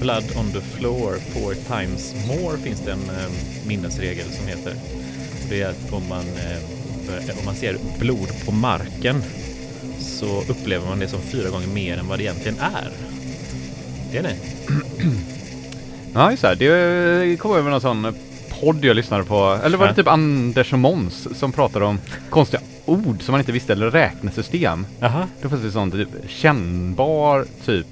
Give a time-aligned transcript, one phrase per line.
[0.00, 3.30] blood, on the floor four times more finns det en eh,
[3.66, 4.74] minnesregel som heter.
[5.48, 9.22] Det är att om man, eh, om man ser blod på marken
[9.98, 12.90] så upplever man det som fyra gånger mer än vad det egentligen är.
[14.12, 14.36] Det är det.
[16.14, 16.54] Ja, just det.
[16.54, 18.14] Det kom över någon sån
[18.60, 19.58] podd jag lyssnade på.
[19.64, 21.98] Eller var det typ Anders och Måns som pratade om
[22.30, 24.86] konstiga ord som man inte visste, eller räknesystem.
[25.00, 25.28] Jaha.
[25.42, 27.86] Då fanns det sånt typ kännbar, typ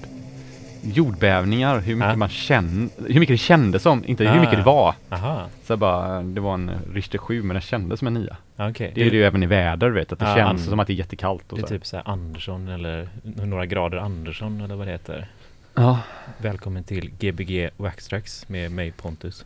[0.92, 2.16] jordbävningar, hur mycket Ja.
[2.16, 4.40] man känner, hur mycket det kändes som, inte hur Ah.
[4.40, 4.94] mycket det var.
[5.10, 5.46] Aha.
[5.64, 8.36] Så bara, det var en Richter 7 men den kändes som en 9.
[8.56, 8.92] Okej.
[8.94, 10.92] Det är det ju även i väder vet, att det Ja, känns som att det
[10.92, 11.68] är jättekallt och Det är så.
[11.68, 15.26] typ så här Andersson eller några grader Andersson eller vad det heter.
[15.74, 15.98] Ja,
[16.38, 19.44] Välkommen till Gbg Waxtrax med mig Pontus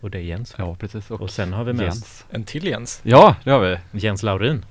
[0.00, 0.54] och dig Jens.
[0.58, 1.10] ja precis.
[1.10, 2.24] Och, Och sen har vi med oss Jens.
[2.30, 3.00] En till Jens.
[3.02, 3.78] Ja, det har vi.
[3.98, 4.64] Jens Laurin.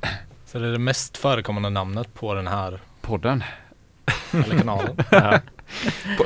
[0.45, 3.43] Så det är det mest förekommande namnet på den här, Podden.
[4.33, 4.97] Eller kanalen.
[5.09, 5.39] Ja.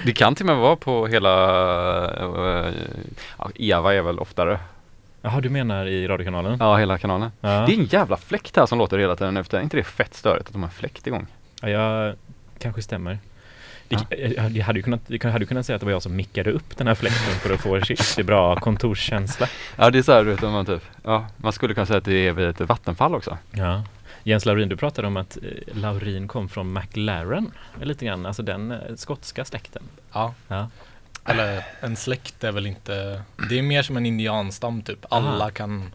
[0.06, 1.32] Det kan till och med vara på hela,
[2.20, 2.74] eh,
[3.38, 4.60] ja, Eva är väl oftare.
[5.22, 6.58] Jaha, du menar i radiokanalen?
[6.60, 7.32] Ja, hela kanalen.
[7.42, 7.50] Ja.
[7.50, 9.58] Det är en jävla fläkt här som låter hela tiden efter.
[9.58, 11.28] Är inte det fett störigt att de har en fläkt igång?
[11.62, 12.16] Ja, jag
[12.60, 13.20] kanske stämmer.
[13.88, 14.18] Det, Ja.
[14.38, 16.16] jag, jag hade ju kunnat, jag hade ju kunnat säga att det var jag som
[16.16, 19.48] mickade upp den här fläkten för att få riktigt bra kontorskänsla.
[19.76, 21.98] Ja, det är så här, du vet, om man typ, ja, man skulle kunna säga
[21.98, 23.38] att det är vid ett vattenfall också.
[23.52, 23.84] Ja.
[24.24, 28.44] Jens Laurin, du pratade om att eh, Laurin kom från McLaren eh, lite grann, alltså
[28.44, 29.84] den eh, skotska släkten.
[30.14, 30.34] Ja.
[30.48, 30.70] Ja.
[31.26, 35.06] Eller en släkt är väl inte, det är mer som en indianstam typ.
[35.10, 35.50] Alla Aha.
[35.50, 35.92] kan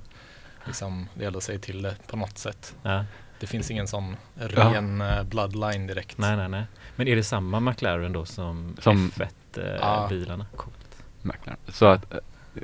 [0.67, 2.75] liksom dela sig till det på något sätt.
[2.83, 3.05] Ja.
[3.41, 6.19] Det finns ingen sån ren eh, bloodline direkt.
[6.19, 6.65] Nej, nej, nej.
[6.97, 9.25] Men är det samma McLaren då som, Som- Ja.
[9.57, 10.47] F1-bilarna?
[10.57, 11.03] Coolt.
[11.23, 11.57] Märkligt.
[11.69, 12.13] Så att,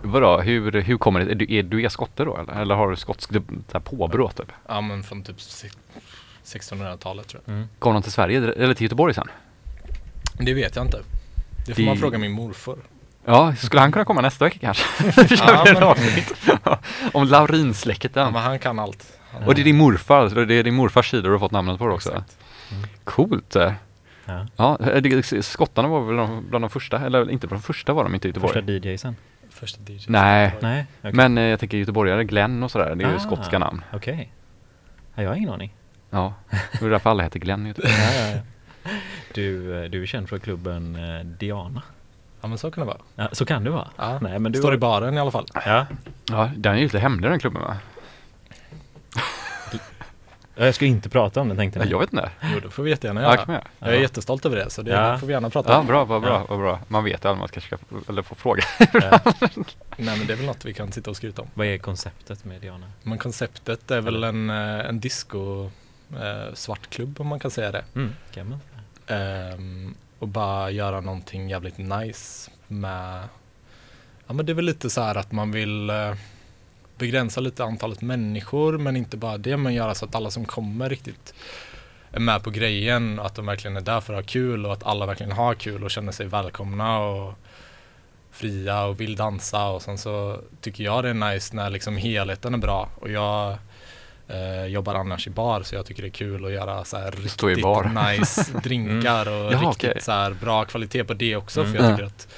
[0.02, 2.52] vadå, hur, hur kommer det, är du, är, du är skotte då eller?
[2.60, 3.42] Eller har du skotsk så
[3.72, 4.52] här påbrå typ?
[4.68, 5.68] Ja men från typ se-
[6.44, 7.54] 1600-talet tror jag.
[7.54, 7.68] Mm.
[7.78, 9.28] Kom de till Sverige eller till Göteborg sen?
[10.38, 11.00] Det vet jag inte.
[11.66, 12.76] Det får Det- man fråga min morfar.
[13.24, 14.84] Ja, skulle han kunna komma nästa vecka kanske?
[15.46, 16.78] Ja, men-
[17.12, 18.12] Om Laurinsläktet.
[18.14, 19.12] Ja, men han kan allt.
[19.32, 21.78] Han, Och det är din morfar, det är din morfars sida du har fått namnet
[21.78, 22.08] på också?
[22.10, 22.36] Exakt.
[23.04, 23.56] Coolt!
[23.56, 23.72] eh.
[24.24, 24.46] Ja.
[24.56, 24.78] Ja,
[25.42, 28.28] skottarna var väl de, bland de första, eller inte bland de första var de inte
[28.28, 28.52] i Göteborg?
[28.52, 29.16] Första DJsen?
[29.62, 30.04] Första DJ.
[30.08, 30.54] Nej.
[30.62, 31.12] Nej, okej.
[31.12, 33.18] Men eh, jag tänker göteborgare, Glenn och sådär, det är ju Ah.
[33.18, 33.84] skotska namn.
[33.92, 34.32] Okej.
[35.14, 35.74] Ja, jag har ingen aning.
[36.10, 36.34] Ja,
[36.80, 37.92] det är därför alla heter Glenn i Göteborg.
[37.92, 38.36] Ja, ja,
[38.84, 38.90] ja.
[39.34, 41.82] Du, eh, du är känd för klubben eh, Diana.
[42.40, 42.98] Ja men så kan det vara.
[43.16, 43.88] Ja, så kan det vara.
[43.96, 44.18] Ja.
[44.22, 45.46] Nej, men du Står har- i baren i alla fall.
[45.54, 45.86] Ja.
[46.30, 47.76] Ja, den är ju lite hemlig den klubben va?
[50.54, 51.90] Ja, Jag ska inte prata om den tänkte Ja, ni.
[51.90, 52.30] jag vet inte.
[52.54, 53.44] Jo det får vi jättegärna Ja, göra.
[53.46, 53.64] man göra.
[53.78, 54.00] Jag är Ja.
[54.00, 55.18] jättestolt över det så det Ja.
[55.18, 55.86] får vi gärna prata Ja, om.
[55.86, 56.46] bra, vad bra, Ja.
[56.48, 56.80] vad bra.
[56.88, 58.62] Man vet ju aldrig, man kanske ska, få- eller får fråga.
[58.78, 59.20] Ja.
[59.96, 61.48] Nej men det är väl något vi kan sitta och skryta om.
[61.54, 62.86] Vad är konceptet med Diana?
[63.02, 65.70] Men konceptet är väl en, eh, en disco
[66.10, 67.84] eh, svartklubb om man kan säga det.
[67.94, 68.60] Mm, kan man.
[69.06, 73.22] Ehm, och bara göra någonting jävligt nice med
[74.26, 76.14] Ja men det är väl lite så här att man vill eh,
[77.02, 80.88] begränsa lite antalet människor men inte bara det men göra så att alla som kommer
[80.88, 81.34] riktigt
[82.12, 84.72] är med på grejen och att de verkligen är där för att ha kul och
[84.72, 87.34] att alla verkligen har kul och känner sig välkomna och
[88.30, 92.54] fria och vill dansa och sen så tycker jag det är nice när liksom helheten
[92.54, 93.56] är bra och jag
[94.28, 97.10] eh, jobbar annars i bar så jag tycker det är kul att göra så här
[97.10, 97.64] riktigt
[98.20, 100.02] nice drinkar och Jaha, riktigt okej.
[100.02, 101.72] så här bra kvalitet på det också Mm.
[101.72, 101.96] för jag Ja.
[101.96, 102.28] tycker att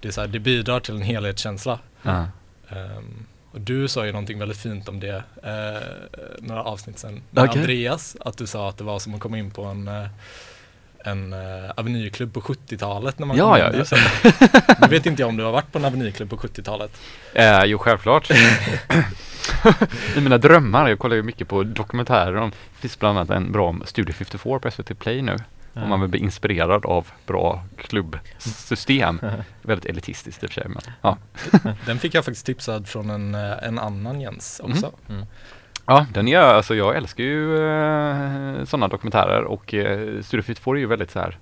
[0.00, 1.78] det, är så här, det bidrar till en helhetskänsla.
[2.02, 2.24] Ja.
[2.68, 7.22] Ehm, och du sa ju någonting väldigt fint om det eh, några avsnitt sedan.
[7.30, 7.60] Med Okej.
[7.60, 10.06] Andreas, att du sa att det var som att komma in på en eh,
[11.06, 14.76] en uh, avenyklubb på 70-talet när man Ja, ja, just det.
[14.80, 17.00] Nu vet inte jag om du har varit på en avenyklubb på 70-talet.
[17.34, 18.30] Eh, jo, självklart.
[20.16, 23.52] I mina drömmar, jag kollar ju mycket på dokumentärer om, det finns bland annat en
[23.52, 25.36] bra om Studio 54 på SVT Play nu.
[25.74, 29.20] Om man vill bli inspirerad av bra klubbsystem.
[29.62, 30.68] Väldigt elitistiskt i och för sig.
[30.68, 31.18] Men, ja.
[31.86, 34.92] Den fick jag faktiskt tipsad från en, eh, en annan Jens också.
[35.08, 35.26] Mm.
[35.86, 40.78] ja, den är, alltså jag älskar ju eh, sådana dokumentärer och eh, Studio 54 är
[40.78, 41.38] ju väldigt så här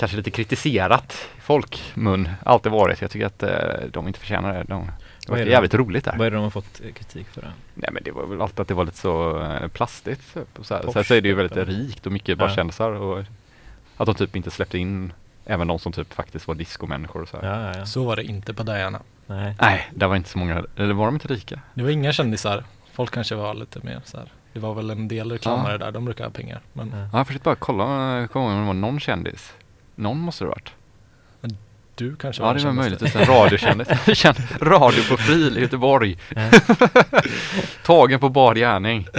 [0.00, 3.00] kanske lite kritiserat folkmun, alltid varit.
[3.02, 3.50] Jag tycker att eh,
[3.92, 4.64] de inte förtjänar det.
[4.68, 4.90] De,
[5.26, 5.50] det var är det?
[5.50, 6.14] jävligt roligt där.
[6.18, 7.42] Vad är det de har fått eh, kritik för?
[7.42, 7.48] Då?
[7.74, 10.34] Nej men det var väl alltid att det var lite så eh, plastigt.
[10.34, 10.82] Typ, och så här.
[10.92, 11.64] Sen så är det ju väldigt eller?
[11.72, 12.54] rikt och mycket bara Ja.
[12.54, 13.24] kändisar och
[13.96, 15.12] att de typ inte släppte in
[15.44, 17.48] även de som typ faktiskt var discomänniskor och så här.
[17.48, 17.86] Ja, ja, ja.
[17.86, 19.00] Så var det inte på Diana.
[19.26, 19.54] Nej.
[19.60, 21.60] Nej, det var inte så många, eller var de inte rika?
[21.74, 22.64] Det var inga kändisar.
[22.92, 24.32] Folk kanske var lite mer så här.
[24.52, 26.60] Det var väl en del reklamare där, de brukar ha pengar.
[26.72, 26.98] Men Ja.
[27.12, 27.84] Ja, jag försökte bara kolla,
[28.32, 29.52] komma ihåg om det var någon kändis.
[30.00, 30.72] Någon måste det ha varit.
[31.94, 33.14] du kanske Ja, det var möjligt.
[33.14, 33.88] En radiokändis.
[34.06, 36.18] Känd- Radio på fil i Göteborg.
[37.84, 39.06] Tagen på bar gärning.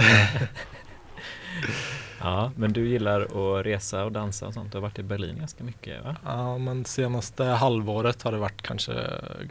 [2.24, 4.72] Ja, men du gillar att resa och dansa och sånt.
[4.72, 6.16] Du har varit i Berlin ganska mycket va?
[6.24, 8.92] Ja, men senaste halvåret har det varit kanske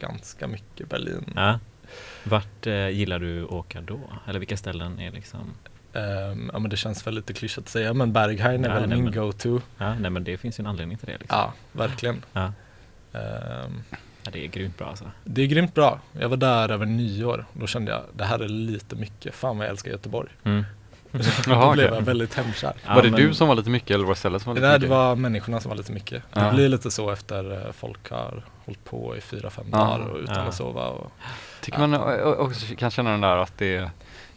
[0.00, 1.32] ganska mycket Berlin.
[1.36, 1.58] Ja.
[2.24, 4.00] Vart eh, gillar du att åka då?
[4.28, 5.40] Eller vilka ställen är liksom?
[5.94, 8.88] Ehm, ja, men det känns väl lite klyschigt att säga, men Berghain är Ja, väl
[8.88, 9.60] nej, min men- go-to.
[9.78, 11.18] Ja, nej men det finns ju en anledning till det.
[11.18, 11.38] Liksom.
[11.38, 12.24] Ja, verkligen.
[12.32, 12.52] Ja.
[13.12, 13.82] Ehm,
[14.24, 15.04] Ja, det är grymt bra alltså.
[15.24, 16.00] det är grymt bra.
[16.20, 17.44] Jag var där över nyår.
[17.52, 19.34] Då kände jag, det här är lite mycket.
[19.34, 20.28] Fan vad jag älskar Göteborg.
[20.44, 20.64] Mm.
[21.46, 22.72] Jaha, Då blev jag väldigt hemkär.
[22.86, 24.54] Ja, var det men- du som var lite mycket eller var det stället som var
[24.54, 24.90] lite Nej, det mycket?
[24.90, 26.22] var människorna som var lite mycket.
[26.34, 29.78] Det blir lite så efter eh, folk har hållit på i fyra, fem Ja.
[29.78, 30.42] dagar och utan Ja.
[30.42, 30.86] att sova.
[30.88, 31.12] Och,
[31.60, 31.94] Tycker man
[32.38, 33.90] också kan känna den där att det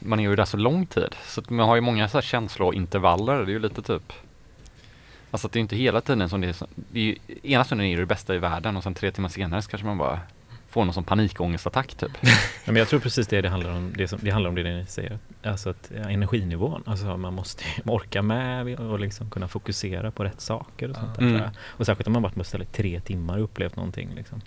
[0.06, 1.16] man är ju där så lång tid.
[1.26, 3.36] Så man har ju många så här känslointervaller.
[3.36, 4.14] Det är ju lite typ
[5.32, 7.88] Alltså det är inte hela tiden som det är, så, det är ju, ena stunden
[7.88, 10.20] är det bästa i världen och sen tre timmar senare så kanske man bara
[10.70, 12.12] får någon sån panikångestattack typ.
[12.66, 13.94] Ja, men jag tror precis det det handlar om.
[13.98, 15.20] Det, som, det handlar om det ni säger.
[15.44, 16.84] Alltså att ja, energinivån.
[16.86, 21.26] Alltså man måste orka med och liksom kunna fokusera på rätt saker och sånt där,
[21.26, 21.50] Mm.
[21.60, 24.42] Och särskilt om man varit på stället tre timmar och upplevt någonting liksom.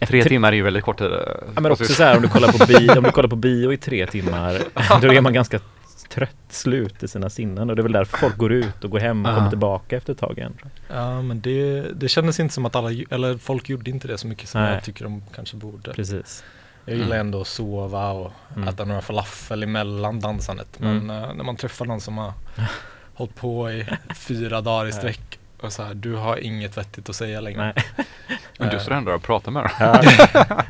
[0.00, 1.06] Tre timmar är ju väldigt kort tid.
[1.12, 1.18] eh,
[1.54, 3.72] Ja, men också så här om du kollar på bio, om du kollar på bio
[3.72, 4.62] i tre timmar,
[5.02, 5.60] då är man ganska
[6.08, 8.98] trött, slut i sina sinnen och det är väl därför folk går ut och går
[8.98, 9.36] hem och Ja.
[9.36, 10.54] kommer tillbaka efter ett tag igen.
[10.88, 14.26] ja, men det, det kändes inte som att alla, eller folk gjorde inte det så
[14.26, 14.74] mycket som Nej.
[14.74, 15.92] jag tycker de kanske borde.
[15.92, 16.44] Precis.
[16.84, 17.20] Jag gillar Mm.
[17.20, 18.68] ändå att sova och Mm.
[18.68, 20.68] äta några falafel emellan dansandet.
[20.78, 21.10] Men Mm.
[21.24, 22.32] eh, när man träffar någon som har
[23.14, 23.86] hållit på i
[24.16, 27.72] fyra dagar i sträck och så här, du har inget vettigt att säga längre.
[27.74, 28.06] Nej.
[28.58, 29.70] Men du står ändå och pratar med dem.
[29.80, 30.00] Ja,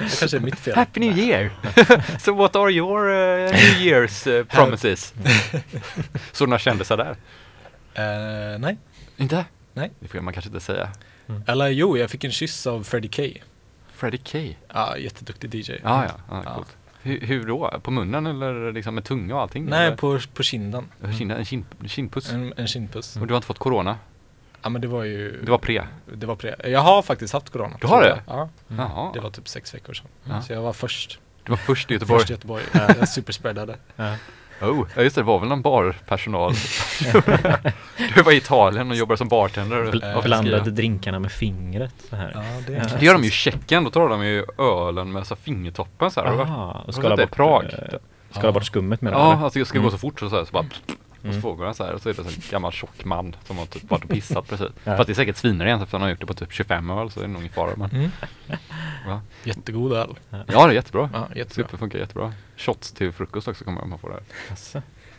[0.00, 0.74] Det kanske är mitt fel.
[0.74, 1.50] Happy New Year!
[2.18, 5.14] so what are your uh, New Year's uh, promises?
[6.32, 7.16] så några kändisar där?
[7.94, 8.78] Eh, nej.
[9.16, 9.44] Inte?
[9.74, 9.90] Nej.
[10.00, 10.88] Det får man kanske inte säga.
[11.46, 13.40] Eller jo, jag fick en kyss av Freddie K.
[13.92, 14.38] Freddie K?
[14.74, 15.72] Ja, jätteduktig DJ.
[15.72, 16.54] Ja, ja, ja, Ja.
[16.54, 16.76] coolt.
[17.02, 17.80] Hur, hur då?
[17.82, 19.66] På munnen eller liksom med tunga och allting?
[19.66, 19.96] Nej, eller?
[19.96, 20.84] på, på kinden.
[21.18, 22.32] Kind, en kind, kindpuss?
[22.32, 23.16] En, en kindpuss.
[23.16, 23.96] Och du har inte fått corona?
[24.68, 25.40] Ja, men det var ju...
[25.42, 25.86] Det var pre?
[26.14, 26.54] det var pre.
[26.64, 27.76] Jag har faktiskt haft corona.
[27.80, 28.22] Du har det?
[28.26, 29.10] Ja, Jaha.
[29.14, 30.06] det var typ sex veckor sedan.
[30.24, 30.42] Ja.
[30.42, 31.18] Så jag var först.
[31.44, 32.18] Du var först i Göteborg?
[32.20, 32.62] Först i Göteborg.
[32.72, 33.76] Jag superspreadade.
[33.96, 34.14] ja.
[34.62, 36.52] Oh, ja just det, det var väl någon barpersonal.
[38.14, 39.76] du var i Italien och jobbade som bartender.
[39.84, 42.32] Bl- och blandade drinkarna med fingret så här.
[42.34, 42.84] Ja, det, Ja.
[42.98, 46.10] Det gör de ju i Tjeckien, då tar de ju ölen med så här fingertoppen
[46.10, 46.32] så här.
[46.32, 47.64] och- Aha, och var skala det bort, Prag?
[47.64, 47.98] eh,
[48.30, 48.52] skala Ja.
[48.52, 49.44] bort skummet med det, Ja, eller?
[49.44, 49.84] alltså det ska Mm.
[49.84, 50.64] gå så fort så, så, här, så bara
[51.18, 51.42] och så Mm.
[51.42, 53.66] frågar han så här och så är det så en gammal tjock man som har
[53.66, 54.66] typ varit och pissat precis.
[54.84, 54.96] Ja.
[54.96, 57.10] Fast det är säkert svinrent efter att han har gjort det på typ 25 öl
[57.10, 57.70] så är det nog ingen fara.
[57.76, 58.10] Men Mm.
[59.06, 59.20] Ja.
[59.44, 60.18] Jättegod öl.
[60.30, 61.10] ja, det är jättebra.
[61.12, 61.64] Ja, jättebra.
[61.64, 62.32] Super funkar jättebra.
[62.56, 64.20] Shots till frukost också kommer man få där.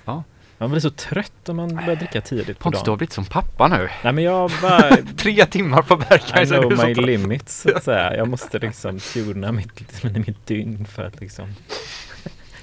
[0.05, 0.23] Ja.
[0.57, 2.97] Man blir så trött om man börjar dricka tidigt på Pontus, du har dagen.
[2.97, 3.89] blivit som pappa nu.
[4.03, 7.61] Nej men jag bara, Tre timmar på I Berghain så är know så my limits
[7.61, 8.15] så att säga.
[8.17, 11.55] Jag måste liksom tuna mitt, mitt dygn för att liksom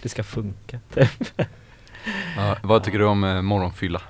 [0.02, 0.78] det ska funka.
[2.36, 4.00] Ja, vad tycker du om eh, morgonfylla?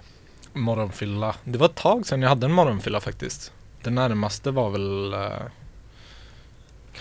[0.53, 1.35] Morgonfylla.
[1.45, 3.53] Det var ett tag sedan jag hade en morgonfylla faktiskt.
[3.83, 5.21] Det närmaste var väl eh,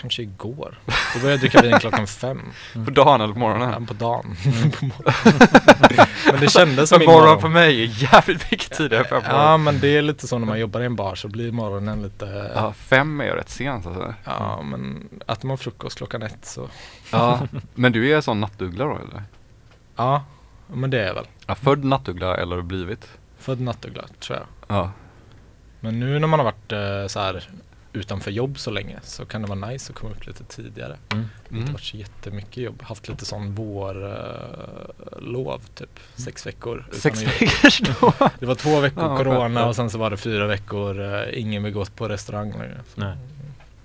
[0.00, 0.78] kanske igår.
[1.14, 2.42] Då började jag dricka vin klockan fem
[2.84, 3.70] På dagen eller på morgonen?
[3.80, 4.36] ja, på dagen.
[4.78, 6.06] På morgonen.
[6.32, 7.40] men det kändes som min morgon morgon.
[7.40, 9.40] för mig är jävligt mycket tidigare på morgonen.
[9.40, 12.02] Ja men det är lite så när man jobbar i en bar så blir morgonen
[12.02, 14.14] lite Ja, fem är ju rätt sent alltså.
[14.24, 16.68] Ja men äter man frukost klockan ett så
[17.10, 17.40] Ja,
[17.74, 19.22] men du är en sån nattuggla då eller?
[19.96, 20.24] Ja
[20.66, 21.26] men det är jag väl.
[21.46, 23.08] Ja, född nattuggla eller blivit?
[23.38, 24.46] Född nattuggla tror jag.
[24.76, 24.90] Ja.
[25.80, 27.48] Men nu när man har varit eh, så här
[27.92, 30.96] utanför jobb så länge så kan det vara nice att komma upp lite tidigare.
[31.12, 31.28] Mm.
[31.48, 32.82] Det har inte varit så jättemycket jobb.
[32.82, 36.00] Haft lite sån vårlov typ.
[36.14, 36.84] Sex veckor.
[36.88, 37.34] utan Sex att jobba.
[37.40, 38.12] veckors då?
[38.38, 39.66] Det var två veckor Ja, corona ja.
[39.66, 42.80] och sen så var det fyra veckor eh, ingen vill gå på restaurang längre.
[42.94, 43.16] Nej.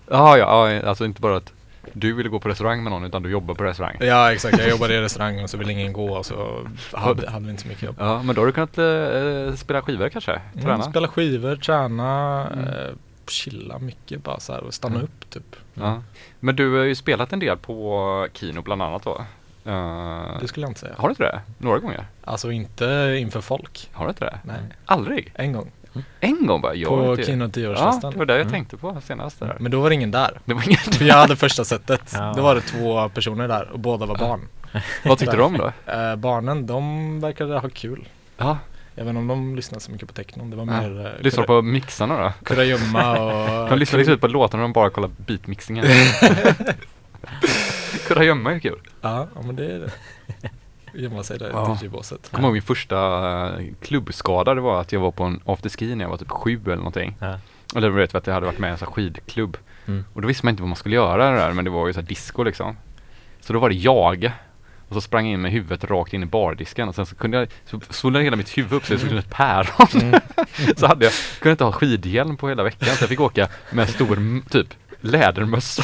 [0.10, 1.54] Ja, ja, ja, alltså inte bara att
[1.94, 3.98] du ville gå på restaurang med någon utan du jobbar på restaurang.
[4.00, 7.46] Ja exakt, jag jobbade i restaurang och så ville ingen gå och så hade, hade
[7.46, 7.96] vi inte så mycket jobb.
[8.00, 10.42] Ja, men då har du kunnat eh, spela skivor kanske?
[10.54, 10.74] Träna?
[10.74, 12.68] Mm, spela skivor, träna, Mm.
[12.68, 12.90] eh,
[13.28, 15.06] chilla mycket bara så här och stanna Mm.
[15.06, 15.56] upp typ.
[15.74, 16.04] Ja.
[16.40, 19.26] Men du har ju spelat en del på Kino bland annat då?
[19.66, 20.94] Eh, Det skulle jag inte säga.
[20.98, 21.42] har du inte det?
[21.58, 22.06] Några gånger?
[22.24, 23.90] Alltså inte inför folk.
[23.94, 24.40] Har du inte det?
[24.44, 25.32] Nej, Aldrig?
[25.36, 25.72] en gång.
[26.20, 26.76] En gång bara?
[26.76, 27.24] Jag på vet ju.
[27.24, 28.12] Kino Ja, 10-årsfesten.
[28.12, 28.52] det var det jag Mm.
[28.54, 29.58] tänkte på senast där.
[29.60, 30.40] Men då var det ingen där.
[30.46, 30.96] Det var inget.
[30.96, 32.12] För jag hade första setet.
[32.18, 32.34] Ja.
[32.36, 34.48] Då var det två personer där och båda var barn.
[35.06, 35.72] Vad tyckte du om då?
[35.92, 38.08] Eh, barnen, de verkade ha kul.
[38.38, 38.58] Ja,
[38.96, 40.50] Jag vet inte om de lyssnade så mycket på technon.
[40.50, 40.82] Det var Ja.
[40.82, 42.34] mer eh, lyssna på mixarna då?
[42.46, 43.70] kurragömma och...
[43.70, 45.86] De lyssnar liksom ut på låtarna och de bara kollar beatmixingen.
[48.08, 48.80] Kunna gömma är kul.
[49.02, 49.92] Ja, ja, men det är det.
[50.94, 51.78] Gömma sig där i Ja.
[51.82, 52.20] DJ-båset.
[52.24, 52.98] Jag kommer ihåg min första
[53.60, 56.60] eh, klubbskada, det var att jag var på en afterski när jag var typ sju
[56.66, 57.16] eller någonting.
[57.20, 57.40] Ja.
[57.76, 59.58] Eller du vet att jag hade varit med i en sån här skidklubb.
[59.88, 60.06] Mm.
[60.14, 62.00] Och då visste man inte vad man skulle göra där men det var ju så
[62.00, 62.78] här disco liksom.
[63.40, 64.32] Så då var det jag.
[64.88, 67.38] och så sprang jag in med huvudet rakt in i bardisken och sen så kunde
[67.38, 69.88] jag, så svullnade hela mitt huvud upp så jag såg ut som ett päron.
[70.02, 70.22] Mm.
[70.78, 73.90] så hade jag, kunde inte ha skidhjälm på hela veckan så jag fick åka med
[73.90, 74.68] stor m- typ
[75.02, 75.84] lädermössa.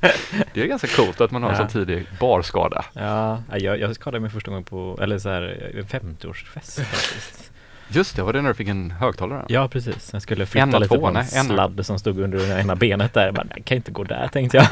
[0.54, 1.68] Det är ganska coolt att man har en Ja.
[1.68, 2.84] så tidig barskada.
[2.92, 5.84] Ja, jag, jag skadade mig första gången på, eller så här, en
[6.16, 7.47] 50-årsfest faktiskt.
[7.90, 9.44] Just det, var det när du fick en högtalare?
[9.48, 10.10] Ja, precis.
[10.12, 12.58] Jag skulle En flytta och lite två, på en nej, en sladd som stod under
[12.58, 13.24] ena benet där.
[13.26, 14.66] Jag bara, nej, kan inte gå där, tänkte jag.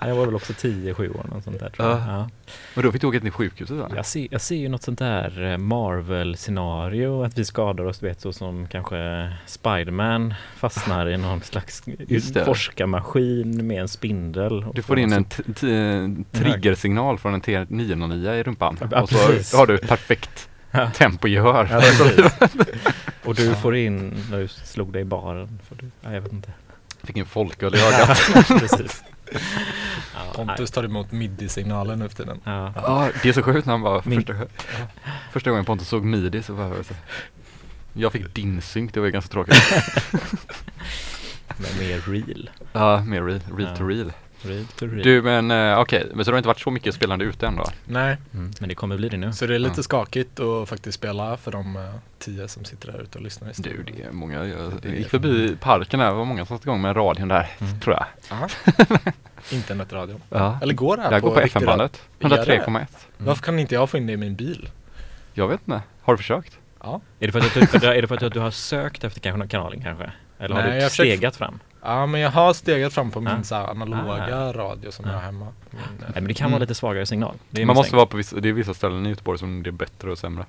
[0.08, 1.98] jag var väl också 10-7 år, något sånt där tror jag.
[1.98, 2.04] Ja.
[2.06, 2.28] Ja.
[2.76, 3.76] Och då fick du åka till sjukhuset?
[3.96, 8.06] Jag, ser, jag ser ju något sånt där eh, Marvel-scenario, att vi skadar oss, du
[8.06, 11.82] vet, så som kanske Spiderman fastnar i någon slags
[12.44, 14.64] forskarmaskin med en spindel.
[14.74, 19.78] Du får in en triggersignal från en T909 i rumpan Ja, och så har du
[19.78, 20.90] perfekt Ja.
[20.94, 21.68] tempogehör.
[21.70, 22.30] Ja.
[23.24, 26.32] Och du får in, när du slog dig i baren, får du, ja, jag vet
[26.32, 26.52] inte.
[27.02, 28.18] Fick en folköl i ögat.
[28.48, 29.02] precis.
[30.14, 32.40] Ja, Pontus tar emot midi-signalen nu för tiden.
[32.44, 32.72] Ja.
[32.76, 34.46] Ja, det är så sjukt när han bara Min- första,
[35.32, 36.94] första gången Pontus såg midi så så
[37.92, 39.62] Jag fick din synk, det var ju ganska tråkigt.
[41.56, 42.50] Men mer real.
[42.72, 43.76] Ja, mer real, real Ja.
[43.76, 44.12] to real.
[45.02, 47.56] Du men eh, okej, men så du har inte varit så mycket spelande ute än
[47.56, 47.64] då?
[47.84, 49.32] Nej, Mm, men det kommer bli det nu.
[49.32, 49.82] så det är lite Ja.
[49.82, 51.82] skakigt att faktiskt spela för de eh,
[52.18, 53.86] tio som sitter där ute och lyssnar Du, istället.
[53.96, 56.68] det är många, jag Det är gick förbi parken där, det var många som satte
[56.68, 57.80] igång med radion där, Mm.
[57.80, 58.06] tror jag.
[58.30, 58.48] Ja.
[59.50, 60.20] Internetradion.
[60.30, 60.58] Ja.
[60.62, 62.36] Eller går det här Jag går på riktig FM-bandet, Gör det?
[62.36, 62.66] 103,1.
[62.66, 62.86] radio?
[63.18, 64.70] Varför kan inte jag få in det i min bil?
[65.34, 66.58] Jag vet inte, har du försökt?
[66.82, 67.00] Ja.
[67.20, 69.38] Är det för att du, för, är det för att du har sökt efter kanske
[69.38, 70.12] någon kanalen kanske?
[70.38, 71.58] Eller har Nej, du jag försöker- stegat fram?
[71.88, 73.42] Ja, men jag har stegat fram på min Ah.
[73.42, 74.52] så här, analoga Ah.
[74.52, 75.08] radio som Ah.
[75.08, 75.46] jag har hemma.
[75.70, 76.52] Min, eh, Nej men det kan Mm.
[76.52, 77.34] vara lite svagare signal.
[77.50, 80.10] Man måste vara på vissa, det är vissa ställen i Göteborg som det är bättre
[80.10, 80.46] och sämre.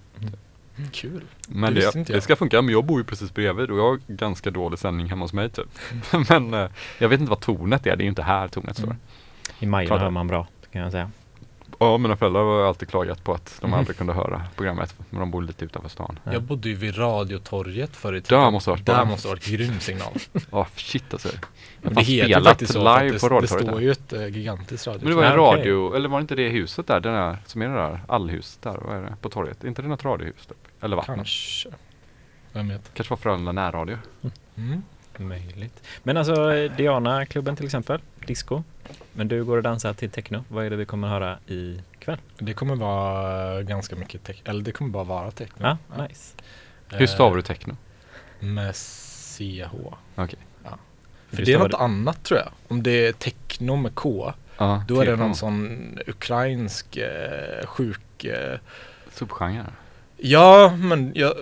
[0.91, 1.23] Kul.
[1.47, 3.99] Men Det det, det, ska funka, men jag bor ju precis bredvid och jag har
[4.07, 5.65] ganska dålig sändning hemma hos mig typ.
[6.11, 6.25] Mm.
[6.49, 8.85] men eh, jag vet inte vad tornet är, det är ju inte här tornet står.
[8.87, 8.97] Mm.
[9.59, 11.11] I Majorna hör man bra, kan jag säga.
[11.79, 13.79] Ja, mina föräldrar har alltid klagat på att de Mhm.
[13.79, 16.19] aldrig kunde höra programmet, men de bor lite utanför stan.
[16.23, 16.33] Ja.
[16.33, 18.43] Jag bodde ju vid Radiotorget förr i tiden.
[18.43, 20.13] Där måste ha varit Där måste ha varit grym signal.
[20.51, 21.29] Ja, shit alltså.
[21.81, 22.79] Men det heter faktiskt så.
[22.99, 26.09] live det, på det står ju ett äh, gigantiskt Men det var en radio, eller
[26.09, 28.97] var det inte det huset där, den där, som är det där, allhuset där, vad
[28.97, 29.63] är det, på torget?
[29.63, 30.57] Är inte det något radiohus typ?
[30.81, 31.15] Eller vattnet?
[31.15, 31.69] Kanske.
[32.53, 32.93] Vem vet.
[32.93, 33.97] Kanske var Frölunda närradio?
[34.57, 34.83] Mm.
[35.17, 35.83] Möjligt.
[36.03, 38.63] Men alltså eh, Diana-klubben till exempel, disco.
[39.19, 40.43] Men du går och dansar till techno.
[40.47, 42.17] Vad är det vi kommer höra ikväll?
[42.37, 45.65] Det kommer vara ganska mycket tech, eller det kommer bara vara techno.
[45.67, 45.77] Ja,
[46.07, 46.35] nice.
[46.89, 47.75] Hur stavar du techno?
[48.41, 49.63] Eh, Med CH.
[50.15, 50.39] Okej.
[50.63, 50.77] Ja.
[51.29, 52.49] För det är något annat tror jag.
[52.67, 55.23] Om det är techno med K, Ja, då är det techno.
[55.25, 58.23] någon sån ukrainsk eh, sjuk...
[58.25, 58.59] Eh,
[59.13, 59.65] Subgenre.
[60.17, 61.33] ja, men jag,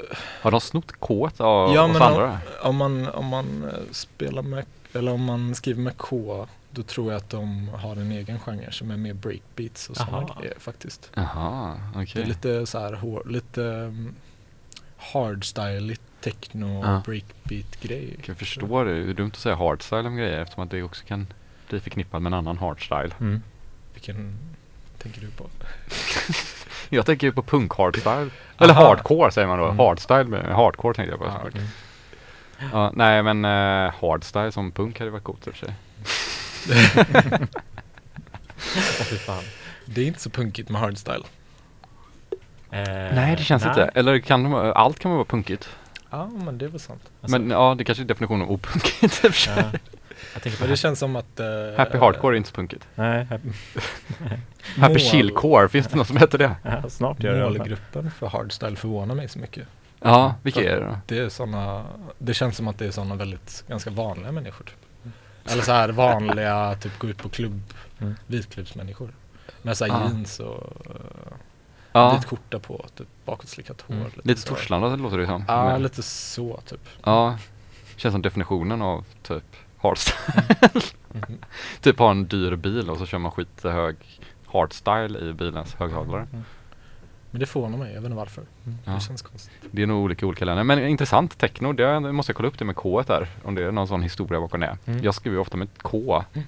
[0.41, 2.39] Har de snott K av Ja, oss andra?
[2.61, 7.11] om man, om man eh, spelar med, eller om man skriver med K, då tror
[7.11, 10.37] jag att de har en egen genre som är mer breakbeats och sådana Aha.
[10.41, 11.11] grejer faktiskt.
[11.13, 12.07] Jaha, okej.
[12.13, 14.15] Det är lite så här hår, lite um,
[14.97, 17.01] hardstyligt techno Ja.
[17.05, 18.13] breakbeat grej.
[18.15, 20.83] Jag kan förstå det, det är dumt att säga hardstyle om grejer eftersom att det
[20.83, 21.27] också kan
[21.69, 23.13] bli förknippat med en annan hardstyle.
[23.19, 23.41] Mm.
[23.93, 24.37] Vilken
[24.97, 25.45] tänker du på?
[26.89, 28.29] Jag tänker ju på punk hardstyle.
[28.59, 28.87] Eller Aha.
[28.87, 29.65] hardcore säger man då.
[29.65, 29.77] Mm.
[29.79, 31.25] Hardstyle, med- hardcore tänkte jag på.
[31.25, 31.55] Ja, såklart.
[31.55, 31.67] Mm.
[32.73, 35.75] Ja, nej men uh, hardstyle som punk hade varit coolt i och för sig.
[39.25, 39.43] Fan.
[39.85, 41.23] Det är inte så punkigt med hardstyle.
[42.71, 42.81] Eh,
[43.15, 43.69] nej det känns nej.
[43.69, 43.83] inte.
[43.99, 45.69] Eller kan det vara, allt kan vara punkigt.
[46.09, 47.01] Ja, men det är väl sant.
[47.21, 49.53] Alltså, men ja, det kanske är definitionen av opunkigt i och för sig.
[49.71, 49.79] ja.
[50.33, 51.39] Jag tänker på Men det känns som att...
[51.39, 51.45] eh,
[51.77, 52.87] Happy hardcore är inte så punkigt.
[52.95, 53.49] Nej, happy,
[54.77, 56.55] Happy chillcore, finns det något som heter det?
[56.63, 57.43] ja, snart gör det.
[57.43, 59.67] Målgruppen för hardstyle förvånar mig så mycket.
[59.99, 60.97] Ja, vilka är det då?
[61.05, 61.85] Det är såna,
[62.17, 64.65] det känns som att det är såna väldigt, ganska vanliga människor.
[64.65, 64.75] Typ.
[65.51, 67.61] Eller så här vanliga, typ gå ut på klubb,
[67.99, 68.15] Mm.
[68.27, 69.13] vitklubbsmänniskor.
[69.61, 70.07] Med så här Ah.
[70.07, 70.73] jeans och
[71.91, 73.95] Ja, vit skjorta på, typ bakåtslickat hår.
[73.95, 74.11] Mm.
[74.23, 74.47] lite så.
[74.47, 75.45] Torslanda låter det som.
[75.47, 76.81] Ja, Men- lite så typ.
[77.03, 77.37] Ja,
[77.95, 79.43] känns som definitionen av typ
[79.77, 80.81] hardstyle.
[81.13, 81.37] Mhm.
[81.81, 83.95] typ ha en dyr bil och så kör man skithög
[84.47, 86.27] hardstyle i bilens högtalare.
[86.33, 86.43] Mm.
[87.37, 88.43] Men det förvånar mig, jag vet inte varför.
[88.85, 88.91] Ja.
[88.91, 89.53] Det känns konstigt.
[89.71, 90.63] Det är nog olika olika länder.
[90.63, 93.27] Men intressant, techno, det måste jag kolla upp det med K där.
[93.43, 94.77] Om det är någon sån historia bakom det.
[94.85, 95.03] Mm.
[95.03, 96.23] Jag skriver ju ofta med K.
[96.33, 96.47] Mm.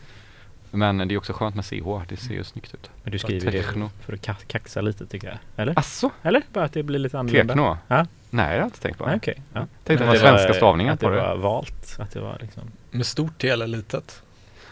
[0.72, 2.90] Men det är också skönt med CH, det ser ju snyggt ut.
[3.04, 3.90] Men du skriver det Techno.
[4.06, 5.38] för att ka- kaxa lite tycker jag.
[5.56, 5.80] Eller?
[5.80, 6.10] Asså?
[6.24, 6.42] Eller?
[6.54, 7.54] Bara att det blir lite annorlunda?
[7.54, 7.78] Techno?
[7.88, 8.06] Ja.
[8.30, 9.06] Nej, det har jag inte tänkt på.
[9.06, 9.42] Nej, okej.
[9.54, 9.60] Ja.
[9.84, 11.16] Tänkte att det var- svenska stavningen att på det.
[11.16, 11.22] det.
[11.22, 11.96] var valt.
[12.00, 12.64] Att det var liksom...
[12.92, 14.22] Med stort T eller litet?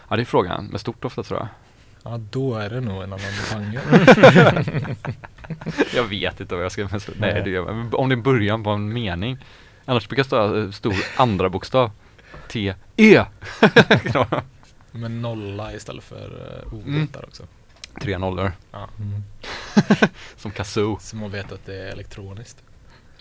[0.08, 0.64] Ja, det är frågan.
[0.66, 1.48] Med stort ofta tror jag.
[2.02, 3.80] Ja, då är det nog en annan genre.
[5.94, 7.74] Jag vet inte vad jag ska med Nej, det gör.
[7.74, 9.38] Men Om det är början på en mening.
[9.84, 11.90] Annars brukar jag stå eh, stor andra bokstav.
[12.48, 13.24] T, E.
[14.90, 17.08] Med nolla istället för uh, o Mm.
[17.12, 17.42] där också.
[18.02, 18.52] Tre nollor.
[18.70, 18.88] Ja.
[18.98, 19.22] Mm.
[20.36, 20.98] Som Kazoo.
[21.00, 22.62] Så man vet att det är elektroniskt.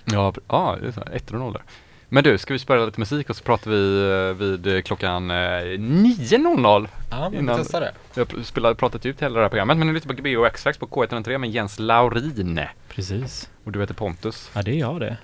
[0.05, 0.99] Ja, ja det är så.
[0.99, 1.61] här, Ettor och nollor.
[2.09, 5.31] Men du, ska vi spela lite musik och så pratar vi eh, vid eh, klockan
[5.31, 6.87] eh, 9.00.
[7.11, 7.91] Ja, men Innan- vi testar det.
[8.15, 10.47] Har pr- spelat, pratat ut hela det här programmet, men nu lyssnar på Gbg och
[10.47, 12.59] X-Trax på K103 med Jens Laurin.
[12.89, 13.49] Precis.
[13.63, 14.51] Och du heter Pontus.
[14.55, 15.17] Ja, det är jag det.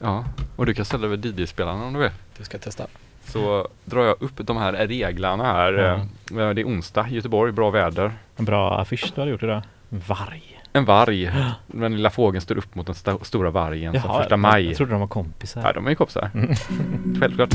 [0.00, 0.24] Ja,
[0.56, 2.10] och du kan ställa vid DJ-spelarna om du vill.
[2.38, 2.86] Du ska testa.
[3.24, 5.72] Så drar jag upp de här reglarna här.
[5.72, 5.94] Ja.
[6.42, 8.12] Eh, Det är onsdag, Göteborg, bra väder.
[8.36, 9.62] En bra affisch du hade gjort idag.
[9.88, 10.57] Varg.
[10.72, 11.30] En varg.
[11.66, 14.66] Den lilla fågeln står upp mot den sta- stora vargen som första maj.
[14.66, 15.62] jag trodde de var kompisar.
[15.64, 16.30] Ja, de är ju kompisar.
[17.20, 17.54] Självklart.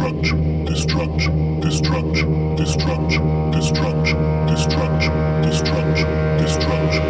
[0.00, 7.09] destruction, destruction, destruction, destruction, destruction, destruction.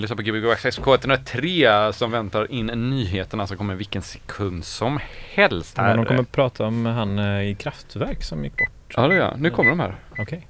[0.00, 5.00] Lyssnar på Gbg Access K103 som väntar in nyheterna som kommer vilken sekund som
[5.34, 5.76] helst.
[5.76, 5.96] Men Här.
[5.96, 8.94] de kommer prata om han eh, i kraftverk som gick bort.
[8.96, 9.34] Ja, det gör.
[9.38, 9.94] Nu kommer de här.
[10.18, 10.48] Okej.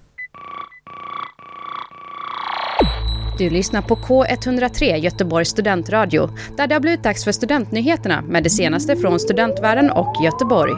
[3.38, 8.50] Du lyssnar på K103 Göteborgs studentradio där det har blivit dags för studentnyheterna med det
[8.50, 10.72] senaste från studentvärlden och Göteborg.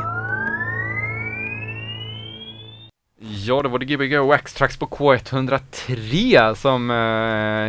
[3.50, 6.96] Ja, det var det Gbg Wax Tracks på K103 som eh,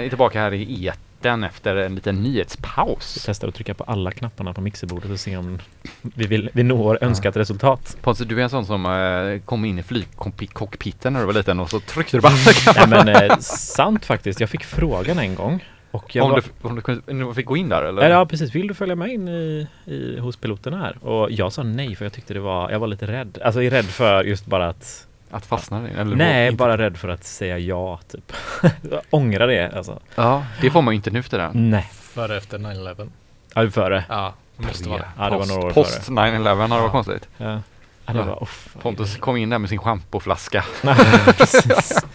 [0.06, 3.24] är tillbaka här i eten efter en liten Vi nyhetspaus.
[3.26, 5.60] testar att trycka på alla knapparna på mixerbordet och se om
[6.02, 7.98] vi, vill, vi når önskat resultat.
[8.02, 11.60] Pontus, du är en sån som eh, kom in i flygcockpiten när du var liten
[11.60, 12.88] och så tryckte du på alla knappar.
[12.88, 15.66] Nej men eh, sant faktiskt, jag fick frågan en gång.
[15.92, 18.02] Och Om, var, du, om du kunde- fick gå in där eller?
[18.02, 20.98] Ja, ja precis, vill du följa med in i, i, hos piloterna här?
[21.08, 23.38] Och jag sa nej för jag tyckte det var, jag var lite rädd.
[23.44, 25.94] Alltså jag är rädd för just bara att Att fastna i?
[25.94, 28.34] Eller Nej, inte- bara rädd för att säga ja typ.
[28.92, 30.00] jag ångrar det alltså.
[30.16, 31.52] Ja, det får man ju inte nu för tiden.
[31.54, 31.90] Nej.
[31.94, 33.10] Före efter 9-11.
[33.54, 34.04] Ja, före.
[34.10, 35.08] Ja, det måste vara det.
[35.18, 36.16] Ja, det var Post- några år Post före.
[36.16, 36.80] 9-11 hade Ja.
[36.82, 37.28] varit konstigt.
[37.38, 37.62] Ja.
[38.06, 38.50] Ja, det var,
[38.82, 40.66] Pontus kom in där med sin schampoflaska.
[40.82, 40.96] Nej,
[41.38, 42.06] precis.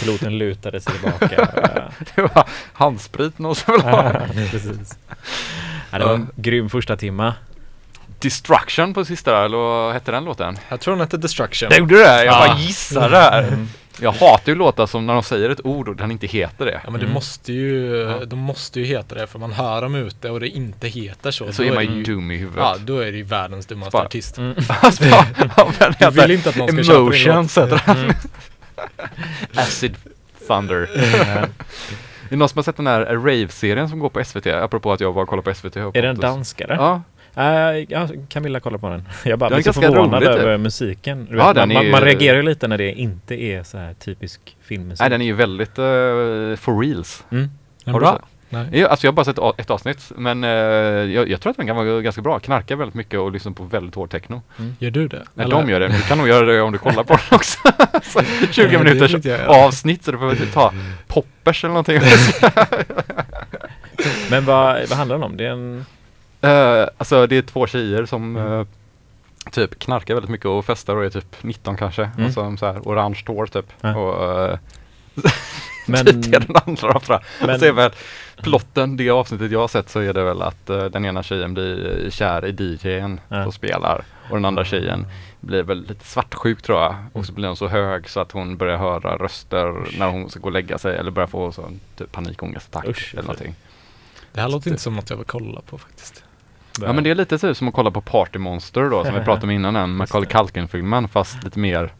[0.00, 1.48] Piloten lutade sig tillbaka.
[2.14, 4.12] Det var handsprit någon som ville ha.
[4.12, 4.20] Ja,
[4.50, 4.98] precis.
[5.90, 7.34] Ja, det var en grym första timma.
[8.18, 10.58] Destruction på sista eller vad hette den låten?
[10.68, 11.68] Jag tror den hette Destruction.
[11.70, 12.24] Det gjorde det?
[12.24, 12.46] Jag Ja.
[12.48, 13.42] bara gissar där.
[13.42, 13.68] Mm.
[14.00, 16.80] Jag hatar ju låtar som när de säger ett ord och den inte heter det.
[16.84, 17.14] Ja men det Mm.
[17.14, 18.24] måste ju, Ja.
[18.24, 21.52] de måste ju heta det för man hör dem ute och det inte heter så.
[21.52, 22.58] Så då är man det ju dum i huvudet.
[22.64, 24.38] Ja, då är det ju världens dummaste Bara- artist.
[24.38, 24.54] Mm.
[24.68, 25.04] Alltså,
[25.56, 27.26] ja, den Du vill inte att någon ska köpa din låt.
[27.26, 27.96] Emotions den.
[27.96, 28.12] Mm.
[29.54, 29.96] Acid
[30.48, 30.90] Thunder.
[32.26, 34.46] Är det någon som har sett den här Rave-serien som går på SVT?
[34.46, 35.76] Apropå att jag bara kollar på SVT.
[35.76, 36.20] Är det en Pontus.
[36.22, 36.74] danskare?
[36.78, 37.02] Ja,
[37.36, 37.44] Äh,
[37.88, 39.08] ja, Camilla kollar på den.
[39.24, 40.42] Jag bara blir så förvånad rolig, typ.
[40.42, 41.26] över musiken.
[41.30, 43.94] Du Ja, vet, man, ju- man reagerar ju lite när det inte är så här
[43.94, 45.00] typisk filmmusik.
[45.00, 47.24] nej den är ju väldigt uh, for reals.
[47.30, 47.50] mm.
[47.86, 48.16] Har du sett?
[48.48, 48.66] Nej.
[48.72, 51.66] Ja, alltså jag har bara sett ett avsnitt men eh, jag, jag tror att den
[51.66, 52.38] kan vara ganska bra.
[52.38, 54.42] Knarkar väldigt mycket och lyssnar på väldigt hård techno.
[54.78, 55.24] Gör du det?
[55.34, 55.56] Nej, Eller?
[55.56, 55.88] de gör det.
[55.88, 57.58] Men du kan nog göra det om du kollar på den också.
[58.02, 58.20] så
[58.52, 59.66] 20 Nej, det minuters jag, ja.
[59.66, 60.72] avsnitt så du behöver inte ta
[61.06, 62.00] poppers eller någonting.
[64.30, 65.36] Men vad, vad handlar den om?
[65.36, 65.86] Det är en...
[66.46, 68.52] Eh, alltså det är två tjejer som Mm.
[68.60, 68.66] eh,
[69.50, 72.10] typ knarkar väldigt mycket och festar och är typ 19 kanske.
[72.16, 72.26] Mm.
[72.26, 73.66] Och så, så här orange hår typ.
[73.80, 73.96] Ja.
[73.96, 74.58] Och uh,
[75.88, 77.20] Men, det är den andra jag.
[77.40, 77.90] men, Och så är väl
[78.42, 81.54] plotten, det avsnittet jag har sett så är det väl att eh, den ena tjejen
[81.54, 83.42] blir kär i DJn Ja.
[83.42, 85.06] som spelar och den andra tjejen
[85.40, 86.94] blir väl lite svartsjuk tror jag.
[87.12, 90.40] Och så blir hon så hög så att hon börjar höra röster när hon ska
[90.40, 93.54] gå och lägga sig eller börjar få sån typ panikångestattack Usch, eller någonting.
[94.32, 96.24] Det här låter inte som något jag vill kolla på faktiskt.
[96.80, 99.20] Ja men det är lite typ som att kolla på Party Monster då som vi
[99.24, 100.28] pratade om innan den Macaulay.
[100.28, 101.92] Culkin-filmen fast lite mer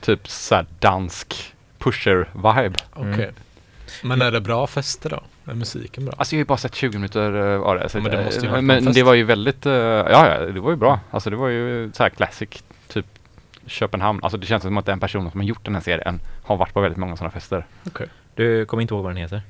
[0.00, 2.74] typ såhär dansk pusher-vibe.
[2.94, 3.12] Okej.
[3.12, 3.34] Mm.
[4.02, 5.22] Men är det bra fester då?
[5.50, 6.14] Är musiken bra?
[6.16, 7.88] Alltså jag har ju bara sett 20 minuter uh, av det.
[7.88, 10.28] Så men det måste ju eh, varit en men det var ju väldigt, eh, ja
[10.28, 11.00] ja det var ju bra.
[11.10, 12.48] Alltså det var ju så här classic
[12.88, 13.06] typ
[13.66, 14.20] Köpenhamn.
[14.22, 16.74] Alltså det känns som att den personen som har gjort den här serien har varit
[16.74, 17.66] på väldigt många sådana fester.
[18.34, 19.42] Du kommer inte ihåg vad den heter?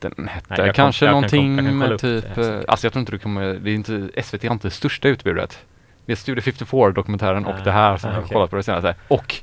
[0.00, 2.54] Den hette Nej, jag kom- kanske jag kan någonting kom- jag kan med typ, det,
[2.54, 5.08] eh, alltså jag tror inte du kommer, det är inte, SVT har inte det största
[5.08, 5.58] utbudet.
[6.06, 8.34] Det är Studio 54 dokumentären och Ah, det här som ah, jag har okej.
[8.34, 8.94] kollat på det senaste.
[9.08, 9.34] Och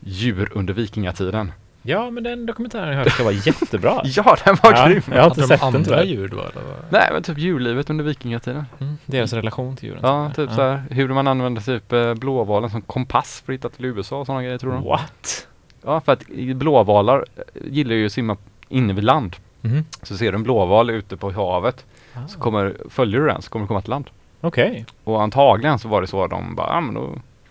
[0.00, 1.52] Djur under vikingatiden.
[1.86, 4.00] Ja, men den dokumentären jag hörde ska vara jättebra.
[4.04, 5.02] Ja, den var Ja, grym!
[5.12, 6.02] jag har inte sett de den andra tyvärr.
[6.04, 6.62] ljud då eller?
[6.90, 8.64] Nej men typ djurlivet under vikingatiden.
[8.80, 10.00] Mm, deras relation till djuren.
[10.02, 13.68] Ja, typ så här, hur man använder typ eh, blåvalen som kompass för att hitta
[13.68, 14.84] till USA och sådana grejer tror de.
[14.84, 15.46] What?
[15.84, 16.24] Ja, för att
[16.54, 18.36] blåvalar eh, gillar ju att simma
[18.68, 19.36] inne vid land.
[19.64, 19.84] Mhm.
[20.02, 21.84] Så ser du en blåval ute på havet,
[22.14, 22.28] Ah.
[22.28, 24.10] så kommer, följer du den så kommer du komma till land.
[24.40, 24.86] Okej.
[25.04, 27.00] Och antagligen så var det så att de bara, ja men då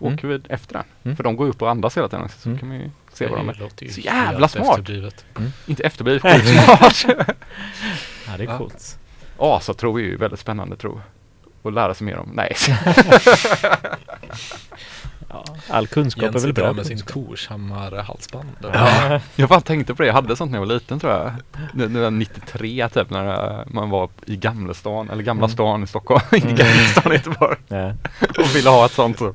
[0.00, 0.14] Mm.
[0.14, 0.84] åker vi efter den.
[1.04, 1.16] Mm.
[1.16, 2.58] För de går upp och andas hela tiden så Mm.
[2.58, 3.88] kan man ju se vad de är.
[3.90, 4.78] Så jävla smart.
[4.78, 5.24] efterblivet.
[5.66, 7.04] Inte efterblivet, skitsmart!
[8.26, 8.58] Ja, det är Ja.
[8.58, 8.98] coolt.
[9.38, 11.00] Asatro är ju väldigt spännande tro.
[11.62, 12.30] Och lära sig mer om.
[12.34, 12.52] Nej.
[15.70, 16.98] All kunskap Jens är väl bra med sin.
[16.98, 18.48] Torshammar-halsband.
[18.62, 19.20] Ja.
[19.36, 21.32] Jag bara tänkte på det, jag hade sånt när jag var liten tror jag.
[21.74, 25.52] Nu nu var jag 93 typ när man var i Gamlestan, eller Gamla Mm.
[25.54, 26.56] stan i Stockholm, inte Mm.
[26.56, 27.56] Gamla stan i Göteborg.
[27.68, 27.92] Ja.
[28.38, 29.34] Och ville ha ett sånt så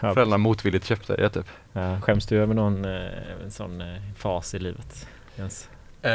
[0.00, 0.14] Ja.
[0.14, 1.46] föräldrarna motvilligt köpte det typ.
[1.72, 2.00] Ja.
[2.00, 2.90] Skäms du över någon eh,
[3.44, 3.86] en sån eh,
[4.18, 5.06] fas i livet?
[5.36, 5.68] Jens?
[6.04, 6.10] Eh,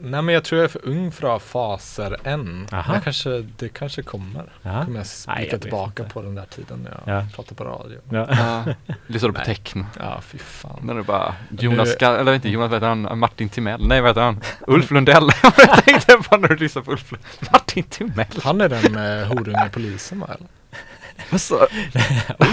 [0.00, 2.66] nej men jag tror jag är för ung för att ha faser än.
[2.72, 2.94] Aha.
[2.94, 4.44] Jag kanske, det kanske kommer.
[4.62, 4.84] Ja.
[4.84, 6.14] Kommer jag blicka tillbaka inte.
[6.14, 7.26] på den där tiden när jag Ja.
[7.34, 7.98] pratade på radio.
[8.10, 8.26] Ja.
[8.30, 8.94] Ja.
[9.06, 9.86] Lyssnade på techno.
[9.98, 10.78] Ja, fy fan.
[10.82, 13.18] När det bara Jonas, Nu- eller inte Jonas, vad heter han?
[13.18, 13.86] Martin Timell?
[13.88, 14.40] Nej vad heter han?
[14.66, 15.28] Ulf Lundell.
[15.42, 17.48] jag tänkte på när du lyssnade på Ulf Lundell.
[17.52, 18.26] Martin Timell.
[18.42, 20.26] Han är den med horunge polisen va?
[20.34, 20.48] Eller?
[21.32, 21.66] Alltså,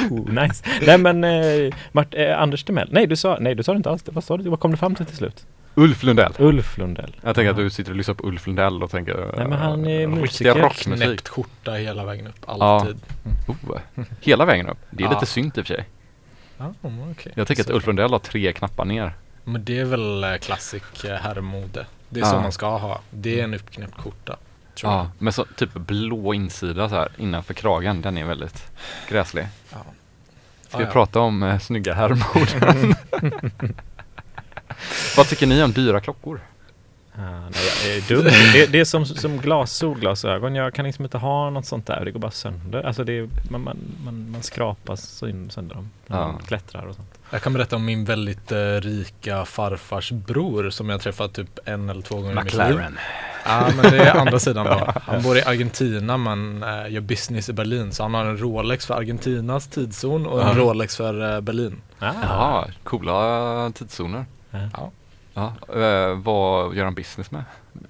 [0.09, 0.63] Oh, nice.
[0.85, 2.89] Nej men eh, Mart, eh, Anders Timell.
[2.91, 4.03] Nej du sa, nej du sa det inte alls.
[4.05, 4.49] Vad sa du?
[4.49, 5.45] Vad kom du fram till till slut?
[5.75, 6.33] Ulf Lundell.
[6.39, 7.15] Ulf Lundell.
[7.21, 7.63] Jag tänker att Ja.
[7.63, 10.21] du sitter och lyssnar på Ulf Lundell och tänker Nej, men han är eh, musiker.
[10.53, 11.05] Riktiga rockmusik.
[11.07, 12.97] Knäppt skjorta hela vägen upp, alltid.
[13.47, 13.77] Oh,
[14.21, 14.77] hela vägen upp.
[14.89, 15.13] Det är Ja.
[15.13, 15.85] lite synt i och för sig.
[16.57, 16.73] Ja,
[17.11, 17.31] okej.
[17.35, 19.13] Jag tänker att Så- Ulf Lundell har tre knappar ner.
[19.43, 21.85] Men det är väl eh, classic eh, herrmode.
[22.09, 22.31] Det är Ja.
[22.31, 23.01] så man ska ha.
[23.09, 24.35] Det är en uppknäppt skjorta.
[24.75, 28.01] Tror Ja, med så typ blå insida så här innanför kragen.
[28.01, 28.63] Den är väldigt
[29.09, 29.41] gräslig.
[29.41, 29.79] jag.
[29.79, 29.85] Ja.
[30.67, 30.91] Ska Ah, vi ja.
[30.91, 32.95] prata om eh, snygga herrmorden?
[35.17, 36.39] Vad tycker ni om dyra klockor?
[37.17, 38.23] Ah, nej, jag är dum.
[38.53, 40.55] Det, det är som, som glas, solglasögon.
[40.55, 42.05] Jag kan liksom inte ha något sånt där.
[42.05, 42.83] Det går bara sönder.
[42.83, 45.89] Alltså det är, man, man, man, man skrapar syn- sönder dem.
[46.07, 46.27] När Ja.
[46.27, 47.07] man klättrar och sånt.
[47.31, 51.89] Jag kan berätta om min väldigt eh, rika farfars bror som jag träffat typ en
[51.89, 52.81] eller två gånger i mitt liv.
[53.45, 54.91] Ja, men det är andra sidan då.
[55.05, 57.91] Han bor i Argentina men eh, gör business i Berlin.
[57.93, 60.55] Så han har en Rolex för Argentinas tidszon och en.
[60.57, 61.81] Rolex för eh, Berlin.
[61.99, 64.25] Ah, Ja, coola tidszoner.
[64.73, 64.91] Ja.
[65.33, 65.53] Ja.
[65.81, 67.43] Eh, vad gör han business med?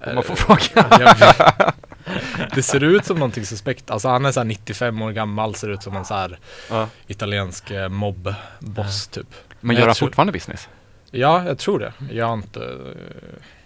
[0.06, 0.86] Om man får Eh, fråga.
[1.00, 1.72] Jag.
[2.54, 3.90] Det ser ut som någonting suspekt.
[3.90, 6.38] Alltså han är så här 95 år gammal, ser ut som en så här
[6.70, 6.88] Ja.
[7.06, 9.26] italiensk eh, mobbboss typ.
[9.60, 10.68] Men jag gör han tror- fortfarande business?
[11.10, 11.92] Ja, jag tror det.
[12.10, 12.68] Jag har inte eh,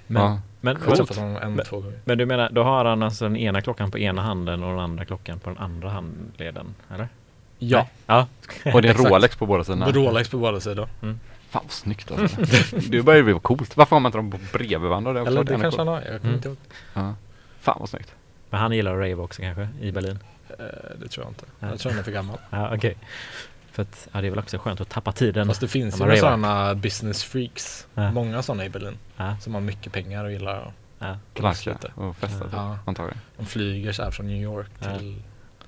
[0.07, 0.41] Men, Ja.
[0.61, 1.99] men, jag har träffat men, honom en, Men- två gånger.
[2.05, 4.79] men du menar, då har han alltså den ena klockan på ena handen och den
[4.81, 6.75] andra klockan på den andra handleden?
[6.95, 7.09] Eller?
[7.59, 7.87] Ja.
[8.07, 8.27] Ja.
[8.75, 9.11] Och det är Exakt.
[9.11, 9.91] Rolex på båda sidorna?
[9.91, 10.89] Rolex på båda sidor.
[11.51, 12.41] Fan vad snyggt alltså.
[12.91, 13.77] Det börjar bli coolt.
[13.77, 16.05] Varför har man inte dem på bredvid Det är Eller det kanske han har, jag
[16.07, 16.35] kommer Mm.
[16.35, 16.57] inte ihåg.
[16.95, 17.15] Ja.
[17.61, 18.15] Fan vad snyggt.
[18.51, 20.19] Men han gillar att rave också kanske, i Berlin?
[20.49, 20.65] Eh,
[20.97, 21.45] Det tror jag inte.
[21.61, 21.69] Ja.
[21.69, 22.39] Jag tror han är för gammal.
[22.51, 22.97] Ja, okej.
[23.73, 25.47] För att, ja, det är väl också skönt att tappa tiden.
[25.47, 27.87] Fast det finns ju sådana business freaks.
[27.95, 28.11] Ja.
[28.13, 28.99] Många sådana i Berlin.
[29.17, 31.19] Ja, Som har mycket pengar och gillar att ja.
[31.35, 32.79] Knarka och festa typ, Ja.
[32.87, 33.21] antagligen.
[33.37, 35.23] De flyger så här från New York till,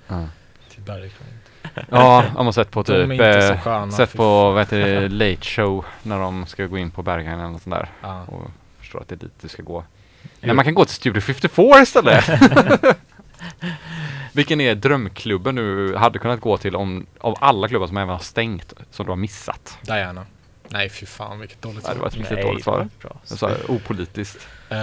[0.08, 0.28] Ja,
[0.70, 1.28] till Bergkron.
[1.90, 3.92] Ja jag har sett på typ, eh, sköna.
[3.92, 7.48] sett på vad heter det, Late Show när de ska gå in på Berghain eller
[7.48, 7.88] något sånt där.
[8.00, 8.24] Ja.
[8.26, 9.84] Och förstår att det är dit du ska gå.
[10.40, 12.24] Men man kan gå till Studio 54 istället!
[14.32, 18.18] Vilken är drömklubben du hade kunnat gå till om, av alla klubbar som även har
[18.18, 19.78] stängt, som du har missat?
[19.82, 20.26] Diana.
[20.72, 22.88] Nej fy fan vilket dåligt Nej, det var ett riktigt Nej, dåligt svar.
[23.24, 24.48] Så här, opolitiskt.
[24.68, 24.76] Eh,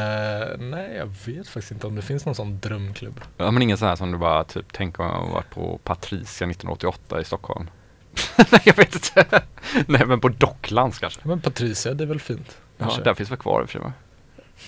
[0.57, 3.21] nej jag vet faktiskt inte om det finns någon sån drömklubb.
[3.37, 6.47] Ja men ingen sån här som du bara typ tänker om jag varit på Patricia
[6.47, 7.69] 1988 i Stockholm.
[8.51, 9.41] Nej jag vet inte.
[9.87, 11.21] Nej men på Docklands kanske.
[11.23, 12.57] Men Patricia det är väl fint?
[12.77, 13.01] Ja, kanske?
[13.01, 13.91] den finns väl kvar i och för sig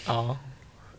[0.08, 0.38] ja.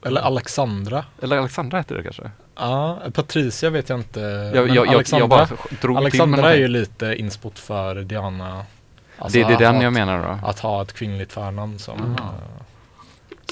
[0.05, 1.05] Eller Alexandra.
[1.23, 2.31] Eller Alexandra heter det kanske?
[2.55, 4.21] Ja, Patricia vet jag inte.
[4.21, 5.49] Jag, jag, jag, Alexandra,
[5.97, 8.65] Alexandra är ju lite inspot för Diana.
[9.23, 10.47] Alltså det, det är att den ha jag ett- menar då.
[10.47, 12.13] Att ha ett kvinnligt förnamn som, Mm.
[12.13, 12.25] eh,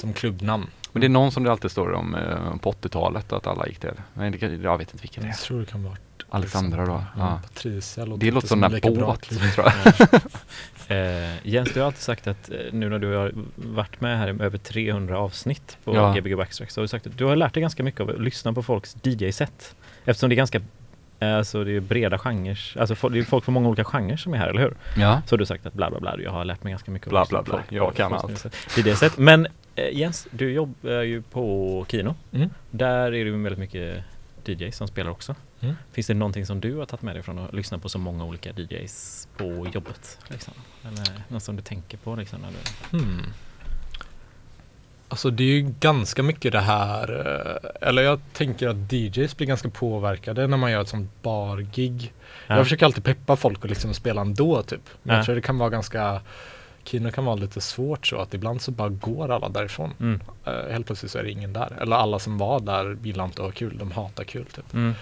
[0.00, 0.66] som klubbnamn.
[0.92, 3.78] Men det är någon som det alltid står om eh, på 80-talet att alla gick
[3.78, 3.90] till.
[4.14, 5.96] Nej, det, kan- jag vet inte vilken det Jag tror det kan vara
[6.32, 7.04] Alexandra då?
[7.16, 7.40] Ja.
[7.42, 9.22] Patricia låter Det låter som en lika bra båt
[9.54, 10.20] tror jag.
[10.88, 14.28] Eh, Jens, du har alltid sagt att eh, nu när du har varit med här
[14.28, 16.12] i över 300 avsnitt på Ja.
[16.14, 18.20] Gbg Backstrack så har du sagt att du har lärt dig ganska mycket av att
[18.20, 19.74] lyssna på folks DJ-set.
[20.04, 20.60] Eftersom det är ganska
[21.20, 24.38] Alltså det är breda genrer, alltså det är folk från många olika genrer som är
[24.38, 24.76] här, eller hur?
[24.96, 25.22] Ja.
[25.26, 27.26] Så har du sagt att bla bla bla, jag har lärt mig ganska mycket Bla,
[27.28, 27.62] bla, bla.
[27.68, 28.46] Jag kan allt.
[28.76, 29.18] DJ-set.
[29.18, 32.14] Men eh, Jens, du jobbar ju på Kino.
[32.32, 32.50] Mm.
[32.70, 34.04] Där är det ju väldigt mycket
[34.44, 35.34] DJs som spelar också.
[35.60, 35.74] Mm.
[35.92, 38.24] Finns det någonting som du har tagit med dig från att lyssna på så många
[38.24, 40.18] olika DJs på jobbet?
[40.28, 40.54] Liksom?
[40.82, 42.98] Eller något som du tänker på liksom, när du...
[45.10, 47.26] Alltså det är ju ganska mycket det här,
[47.82, 52.12] eh, eller jag tänker att DJs blir ganska påverkade när man gör ett sånt bargig.
[52.46, 52.56] Ja.
[52.56, 54.80] Jag försöker alltid peppa folk och liksom spela ändå typ.
[55.02, 55.18] Men Ja.
[55.18, 56.20] jag tror det kan vara ganska,
[56.84, 59.90] Kino kan vara lite svårt så att ibland så bara går alla därifrån.
[60.00, 60.20] Mm.
[60.46, 61.76] Eh, helt plötsligt så är det ingen där.
[61.80, 64.74] Eller alla som var där gillar inte att ha kul, de hatar kul typ.
[64.74, 64.94] Mm.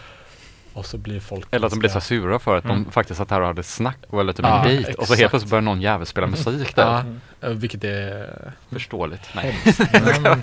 [0.78, 2.84] Och så blir folk Eller att de blev så sura för att Mm.
[2.84, 4.92] de faktiskt satt här och hade snack och eller typ Ja, en dejt.
[4.92, 6.82] Och så helt plötsligt börjar någon jävel spela musik där.
[6.86, 7.20] Ja, Mm.
[7.40, 9.28] eh, vilket är Förståeligt.
[9.34, 9.58] Nej.
[9.92, 10.42] men,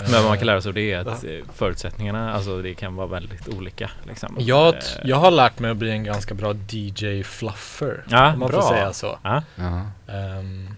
[0.00, 2.96] Men vad man kan lära sig av det är att eh, förutsättningarna, alltså det kan
[2.96, 3.90] vara väldigt olika.
[4.08, 4.36] Liksom.
[4.38, 8.04] jag, Eh, jag har lärt mig att bli en ganska bra DJ fluffer.
[8.08, 8.62] Ja, om man bra.
[8.62, 9.18] får säga så.
[9.22, 9.82] Ja, Ja.
[10.14, 10.68] Ehm,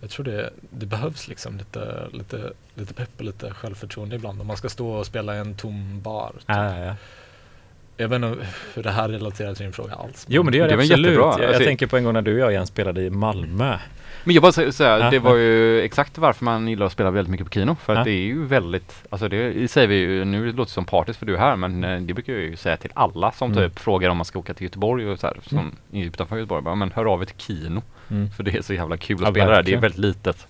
[0.00, 4.40] jag tror det, det behövs liksom lite, lite, lite pepp och lite självförtroende ibland.
[4.40, 6.30] Om man ska stå och spela i en tom bar.
[6.32, 6.42] Typ.
[6.46, 6.94] ja, ja.
[8.02, 10.26] Jag vet inte hur det här relaterar till din fråga alls.
[10.28, 11.06] Jo men det gör det, Det var absolut.
[11.10, 11.32] jättebra.
[11.32, 13.78] Jag, jag Alltså- tänker på en gång när du och jag igen spelade i Malmö.
[14.24, 15.38] Men jag bara säger så här, Ja, det var ja.
[15.38, 17.76] ju exakt varför man gillar att spela väldigt mycket på Kino.
[17.84, 18.04] För att Ja.
[18.04, 21.26] det är ju väldigt, alltså det säger vi ju, nu låter det som partiskt för
[21.26, 23.64] du är här men eh, det brukar jag ju säga till alla som Mm.
[23.70, 26.62] typ frågar om man ska åka till Göteborg och så här, som är utanför Göteborg.
[26.62, 27.82] Bara, men hör av er till Kino.
[28.10, 28.30] Mm.
[28.30, 30.46] För det är så jävla kul Ja, att spela där, det är väldigt litet.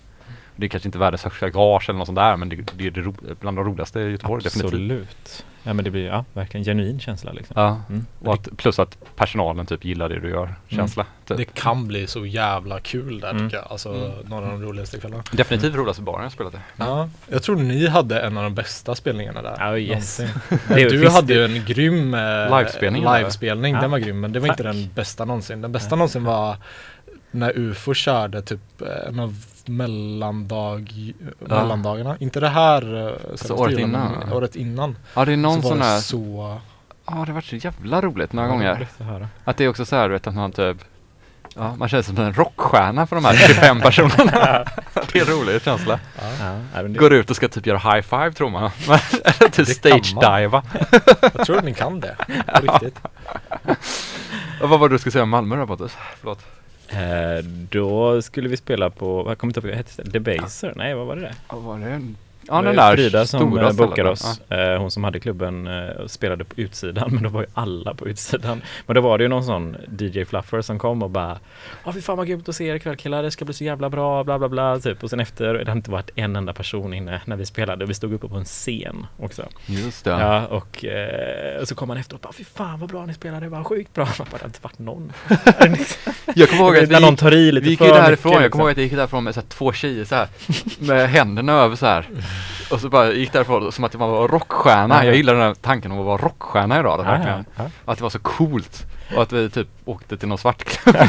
[0.55, 2.91] Det är kanske inte världens högsta gage eller något sånt där men det, det är
[2.91, 4.73] det ro, bland de roligaste i Göteborg definitivt.
[4.73, 5.45] Absolut.
[5.65, 7.53] Ja men det blir ja, verkligen genuin känsla liksom.
[7.59, 8.05] Ja, Mm.
[8.19, 11.05] och att, plus att personalen typ gillar det du gör, känsla.
[11.25, 11.37] Typ.
[11.37, 13.43] Det kan bli så jävla kul där Mm.
[13.43, 13.71] tycker jag.
[13.71, 14.11] Alltså Mm.
[14.25, 15.23] några av de roligaste kvällarna.
[15.31, 16.57] Definitivt roligaste baren jag spelat i.
[16.77, 19.55] Ja, jag tror ni hade en av de bästa spelningarna där.
[19.59, 20.21] Ja, yes.
[20.67, 23.73] du hade ju en grym eh, Livespelning, livespelning.
[23.75, 24.73] Den var grym, men det var inte Tack.
[24.73, 25.61] den bästa någonsin.
[25.61, 26.57] Den bästa någonsin var
[27.33, 29.27] när UFO körde typ eh,
[29.65, 32.17] mellandag, mellandagarna.
[32.19, 34.97] Inte det här eh, senaste året julen, innan, året innan.
[35.15, 36.57] Ja det är någon så sån det här, så...
[37.05, 38.75] ja det har varit så jävla roligt några gånger.
[38.75, 39.29] Roligt att.
[39.43, 40.77] Att det är också så här du vet att man typ
[41.55, 44.65] Ja, man känns som en rockstjärna för de här 25 personerna.
[45.11, 45.99] det är en rolig känsla.
[46.21, 46.23] Ja.
[46.39, 48.63] Ja, ja, det, Går ut och ska typ göra high five tror man.
[49.23, 50.63] Eller typ Det stage-diva.
[51.21, 52.15] Jag tror ni kan det.
[52.55, 52.99] På riktigt.
[54.61, 55.97] Och vad var det du skulle säga om Malmö då Pontus?
[56.19, 56.45] Förlåt.
[56.93, 60.19] Eh, då skulle vi spela på, vad kommer inte ihåg, vad hette det?
[60.19, 60.73] Debaser?
[60.75, 61.33] Nej, vad var det där?
[61.49, 61.85] Ja, var det?
[61.85, 62.01] Det
[62.47, 64.41] Ja den där Frida som stora eh, bokade oss.
[64.51, 67.09] Eh, hon som hade klubben eh, spelade på utsidan.
[67.13, 68.61] Men då var ju alla på utsidan.
[68.85, 71.39] Men då var det ju någon sån DJ Fluffer som kom och bara
[71.85, 73.23] Ja fy fan vad grymt att se er ikväll killar.
[73.23, 74.23] Det ska bli så jävla bra.
[74.23, 74.79] Bla bla bla.
[74.79, 75.03] Typ.
[75.03, 77.85] Och sen efter, det hade inte varit en enda person inne när vi spelade.
[77.85, 79.45] Vi stod uppe på en scen också.
[79.65, 80.11] Just det.
[80.11, 83.13] Ja, och, eh, och så kom man efteråt och bara fy fan vad bra ni
[83.13, 83.45] spelade.
[83.45, 84.05] Det var sjukt bra.
[84.05, 85.13] Man bara, det har inte varit någon.
[86.35, 88.05] Jag kommer ihåg att när vi någon tar i lite vi gick för ju mycket,
[88.05, 88.51] därifrån, jag liksom.
[88.51, 90.27] kommer ihåg att jag gick därifrån med så här, två tjejer så här
[90.79, 92.09] med händerna över så här
[92.71, 94.95] och så bara gick därifrån som att man var rockstjärna.
[94.95, 95.05] Ja.
[95.05, 96.99] Jag gillar den här tanken om att vara rockstjärna idag.
[96.99, 97.45] Ja, verkligen.
[97.55, 97.63] ja.
[97.85, 98.85] Att det var så coolt
[99.15, 100.95] och att vi typ åkte till någon svartklubb.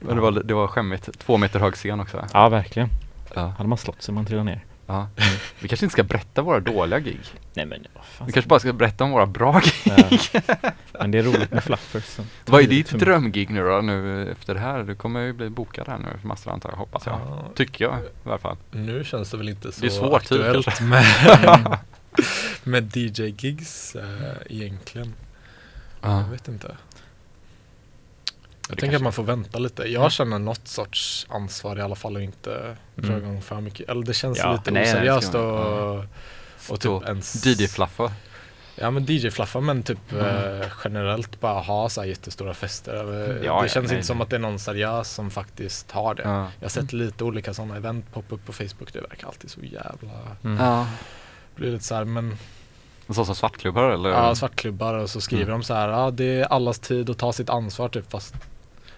[0.00, 1.18] Men det var, det var skämmigt.
[1.18, 2.24] Två meter hög scen också.
[2.32, 2.88] ja, verkligen.
[3.34, 3.52] Ja.
[3.58, 4.64] Hade man slått sig man trillade ner.
[4.86, 5.08] Ja.
[5.60, 7.20] Vi kanske inte ska berätta våra dåliga gig.
[7.54, 10.20] Nej men vad fan Vi kanske bara ska berätta om våra bra gig.
[10.32, 10.70] Ja.
[10.92, 12.18] Men det är roligt med fluffers.
[12.44, 14.82] Vad är ditt drömgig nu då, nu efter det här?
[14.82, 17.14] Du kommer ju bli bokad här nu för massor antar jag, hoppas jag.
[17.14, 17.44] Ja.
[17.54, 18.56] Tycker jag i alla fall.
[18.70, 20.84] Nu känns det väl inte så Det är svårt tid, aktuellt kanske.
[20.84, 21.78] med,
[22.64, 25.14] med DJ-gigs eh, egentligen.
[26.00, 26.20] Ja.
[26.20, 26.76] Jag vet inte.
[28.68, 29.82] Jag Det tänker att man får vänta lite.
[29.82, 33.22] Jag känner något sorts ansvar i alla fall och inte dra Mm.
[33.24, 33.88] igång för mycket.
[33.88, 36.04] Eller det känns Ja, lite nej, oseriöst och, och
[36.58, 37.46] Så, typ ens...
[37.46, 38.12] DJ-flaffa.
[38.76, 40.60] Ja men DJ-flaffa men typ Mm.
[40.60, 42.94] eh, generellt bara ha så här jättestora fester.
[42.94, 46.14] Ja, det ja, känns nej, inte som att det är någon seriös som faktiskt har
[46.14, 46.22] det.
[46.22, 46.48] Ja.
[46.58, 48.92] Jag har sett lite olika sådana event poppa upp på Facebook.
[48.92, 50.10] Det verkar alltid så jävla...
[50.44, 50.64] Mm.
[50.64, 50.86] ja.
[51.54, 52.36] Det blir lite så här, men
[53.06, 54.10] En sån som svartklubbar eller?
[54.10, 55.58] ja, svartklubbar och så skriver Mm.
[55.58, 58.34] de så här, ja det är allas tid att ta sitt ansvar typ fast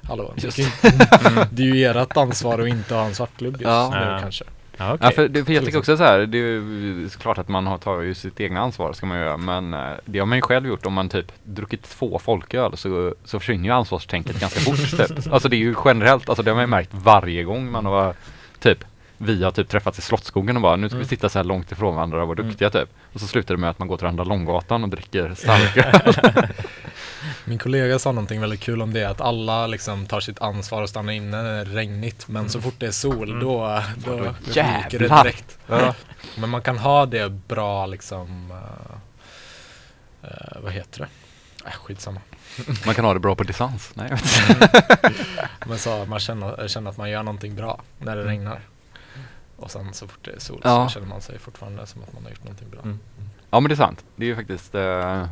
[0.09, 3.53] Hallå, det, Just är ju- det är ju ert ansvar att inte ha en svartklubb
[3.53, 3.91] just Ja.
[3.95, 4.19] nu Ja.
[4.21, 4.45] kanske.
[4.79, 4.99] Ja, okej.
[5.07, 7.67] Ja, för, det, för jag tycker också så här, det är ju såklart att man
[7.67, 10.43] har, tar ju sitt egna ansvar, ska man göra, men eh, det har man ju
[10.43, 14.91] själv gjort om man typ druckit två folköl så, så försvinner ju ansvarstänket ganska fort
[14.91, 15.27] typ.
[15.33, 18.15] Alltså det är ju generellt, alltså det har man ju märkt varje gång man har
[18.61, 18.85] typ
[19.19, 21.09] vi har typ träffats i Slottsskogen och bara nu ska vi Mm.
[21.09, 22.49] sitta så här långt ifrån varandra och vara Mm.
[22.51, 22.89] duktiga typ.
[23.13, 26.47] Och så slutar det med att man går till andra Långgatan och dricker starköl.
[27.45, 30.89] Min kollega sa någonting väldigt kul om det, att alla liksom tar sitt ansvar och
[30.89, 32.29] stannar inne när det är regnigt.
[32.29, 33.41] Men så fort det är sol Mm.
[33.45, 35.59] då, då, Då ryker det direkt.
[35.67, 35.95] ja.
[36.39, 38.51] Men man kan ha det bra liksom,
[40.23, 41.09] eh, eh, vad heter det?
[41.67, 42.21] Äh, skitsamma.
[42.87, 43.91] Man kan ha det bra på distans.
[43.95, 45.13] Nej, jag vet inte.
[45.67, 48.33] Men så man känner, känner att man gör någonting bra när det Mm.
[48.33, 48.61] regnar.
[49.57, 50.89] Och sen så fort det är sol Ja.
[50.89, 52.81] så känner man sig fortfarande som att man har gjort någonting bra.
[52.83, 52.99] Mm.
[53.51, 54.05] Ja men det är sant.
[54.17, 55.27] Det är ju faktiskt eh,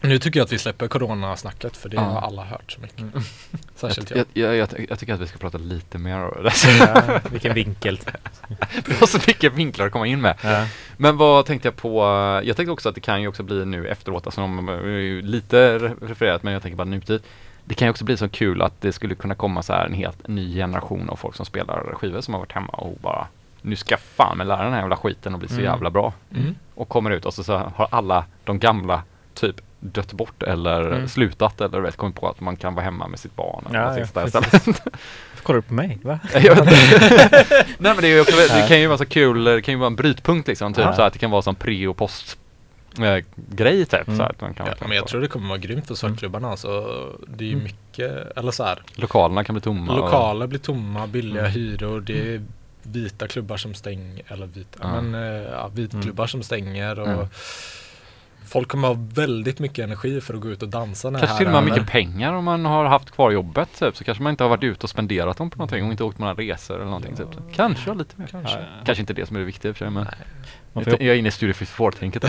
[0.00, 2.02] Nu tycker jag att vi släpper coronasnacket för det Ja.
[2.02, 3.00] har alla hört så mycket.
[3.00, 3.12] Mm.
[3.76, 4.18] Särskilt jag.
[4.32, 6.52] jag, jag, jag, jag tycker att vi ska prata lite mer om det.
[6.78, 8.00] Ja, vilken vinkel.
[8.86, 10.36] Vi har så mycket vinklar att komma in med.
[10.42, 10.66] Ja.
[10.96, 12.00] Men vad tänkte jag på?
[12.44, 15.78] Jag tänkte också att det kan ju också bli nu efteråt, alltså om, eh, lite
[15.78, 17.22] re- refererat men jag tänker bara nutid.
[17.64, 19.94] Det kan ju också bli så kul att det skulle kunna komma så här en
[19.94, 23.26] helt ny generation av folk som spelar skivor som har varit hemma och bara
[23.66, 25.64] nu ska fan med lära den här jävla skiten och bli så Mm.
[25.64, 26.12] jävla bra.
[26.34, 26.54] Mm.
[26.74, 29.02] Och kommer ut och så, så har alla de gamla
[29.34, 31.08] typ dött bort eller Mm.
[31.08, 33.64] slutat eller vet, kommit på att man kan vara hemma med sitt barn.
[33.68, 34.34] eller Ja, ja, istället.
[35.42, 35.98] Kollar du på mig?
[36.02, 36.18] Va?
[36.34, 36.50] Nej
[37.78, 39.86] men det, är ju också, det kan ju vara så kul, det kan ju vara
[39.86, 40.92] en brytpunkt liksom, typ Ja.
[40.92, 42.38] så att det kan vara som pre och post
[42.98, 44.06] eh, grej typ.
[44.08, 44.18] Mm.
[44.18, 46.50] Så att man kan, Ja, men jag tror det kommer vara grymt för svartklubbarna.
[46.50, 46.68] Alltså,
[47.26, 47.64] det är ju Mm.
[47.64, 49.92] mycket, eller så här, Lokalerna kan bli tomma.
[49.92, 51.52] och- lokaler blir tomma, billiga Mm.
[51.52, 52.00] hyror.
[52.00, 52.42] Det är
[52.86, 55.00] vita klubbar som stänger, eller vita, Ja.
[55.02, 56.98] men eh, ja, vitklubbar som stänger.
[56.98, 57.26] Och Mm.
[58.46, 61.46] Folk kommer ha väldigt mycket energi för att gå ut och dansa när Kanske till
[61.46, 63.96] och med mycket pengar om man har haft kvar jobbet typ.
[63.96, 66.16] Så kanske man inte har varit ute och spenderat dem på någonting och inte åkt
[66.16, 67.24] på några resor eller någonting Ja.
[67.26, 67.54] typ.
[67.54, 68.26] Kanske lite mer.
[68.26, 68.64] Kanske.
[68.84, 70.14] Kanske inte det som är det viktiga i och för sig men Nej.
[70.74, 72.24] Jag, jag är inne i Studio 54-tänket.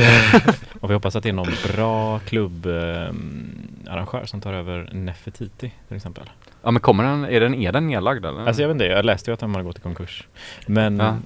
[0.82, 5.72] och vi hoppas att det är någon bra klubb ehm, arrangör som tar över Nefertiti
[5.88, 6.30] till exempel.
[6.64, 8.48] Ja men kommer den, är den, är den nedlagd eller?
[8.48, 10.28] Alltså jag vet inte, jag läste ju att de har gått i konkurs.
[10.66, 11.18] Men, Ja.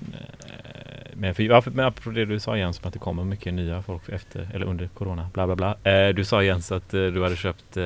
[1.19, 3.23] Eh, men, för, ja, för- men apropå det du sa Jens, om att det kommer
[3.23, 5.91] mycket nya folk efter, eller under corona, bla bla bla.
[5.91, 7.83] Eh, du sa Jens att eh, du hade köpt, eh,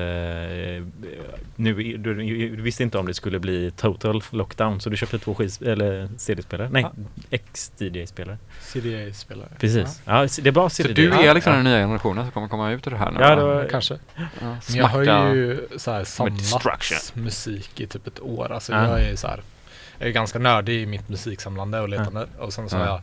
[1.56, 2.14] nu, i- du,
[2.56, 6.08] du visste inte om det skulle bli total lockdown, så du köpte två skis, eller
[6.16, 6.86] CD-spelare, nej,
[7.30, 8.38] X-DJ-spelare.
[8.60, 9.48] CDA-spelare.
[9.58, 10.26] Precis, ja.
[10.42, 10.94] det är bra Så CD.
[10.94, 11.22] du ja.
[11.22, 11.56] är liksom ja.
[11.56, 13.20] den nya generationen som kommer komma ut ur det här nu?
[13.20, 13.98] Ja, var- Ja, kanske.
[14.16, 15.02] Ja, Men jag har
[15.34, 15.98] ju så här
[16.30, 16.98] destruction.
[16.98, 18.52] samlat musik i typ ett år.
[18.52, 18.88] Alltså Ja.
[18.98, 19.40] jag är så här,
[19.98, 22.26] jag är ganska nördig i mitt musiksamlande och letande.
[22.38, 22.90] Och sen så har Ja.
[22.92, 23.00] jag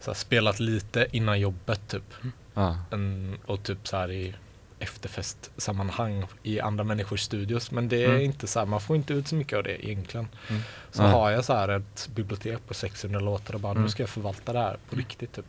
[0.00, 2.14] så här, spelat lite innan jobbet typ.
[2.54, 2.78] Ja.
[2.90, 4.34] En, och typ så här i
[4.78, 7.70] efterfestsammanhang i andra människors studios.
[7.70, 8.20] Men det är Mm.
[8.22, 10.28] inte så här, man får inte ut så mycket av det egentligen.
[10.48, 10.62] Mm.
[10.90, 13.82] Så har jag så här ett bibliotek på 600 låtar och bara Mm.
[13.82, 15.44] nu ska jag förvalta det här på riktigt typ.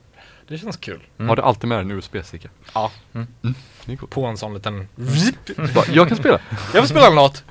[0.48, 1.00] Det känns kul.
[1.18, 1.30] Mm.
[1.30, 2.50] Har du alltid med dig en USB-sticka?
[2.74, 2.92] Ja.
[3.14, 3.28] Mm.
[3.86, 4.12] Det är coolt.
[4.12, 4.88] På en sån liten
[5.76, 6.40] bara, jag kan spela!
[6.74, 7.44] Jag vill spela en låt!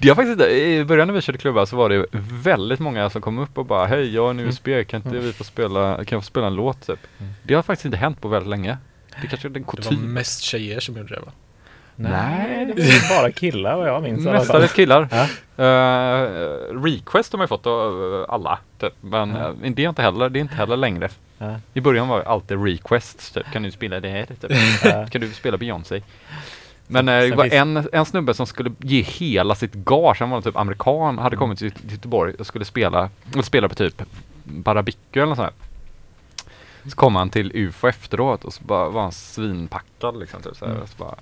[0.00, 2.06] Det har faktiskt, I början när vi körde klubbar så var det
[2.42, 4.48] väldigt många som kom upp och bara Hej, jag har en Mm.
[4.48, 6.98] USB, kan inte vi få spela, kan jag få spela en låt typ?
[7.18, 7.32] Mm.
[7.42, 8.78] Det har faktiskt inte hänt på väldigt länge.
[9.22, 10.12] Det kanske är en Det var kutym.
[10.12, 11.32] mest tjejer som gjorde det va?
[11.96, 14.24] Nej, det var ju bara killar vad jag minns.
[14.24, 15.08] Mestadels killar.
[15.10, 15.22] Ja.
[15.64, 16.28] Eh,
[16.82, 18.58] request har man ju fått av eh, alla.
[18.78, 18.92] Typ.
[19.00, 19.48] Men Ja.
[19.62, 21.08] eh, det är inte heller, det är inte heller längre.
[21.38, 21.54] Ja.
[21.74, 23.46] I början var det alltid requests, typ.
[23.52, 24.26] Kan du spela det här?
[24.26, 25.10] Typ.
[25.12, 26.02] Kan du spela Beyoncé?
[26.86, 30.30] Men eh, Sen det var en, en snubbe som skulle ge hela sitt gage, han
[30.30, 31.18] var typ amerikan, Mm.
[31.18, 34.02] hade kommit till Göteborg och skulle spela, och spela på typ
[34.44, 36.90] Barabicco eller nåt sånt här.
[36.90, 40.42] Så kom han till UFO efteråt och så bara var han svinpackad liksom.
[40.42, 40.82] Typ, så här, Mm.
[40.82, 41.14] och så bara,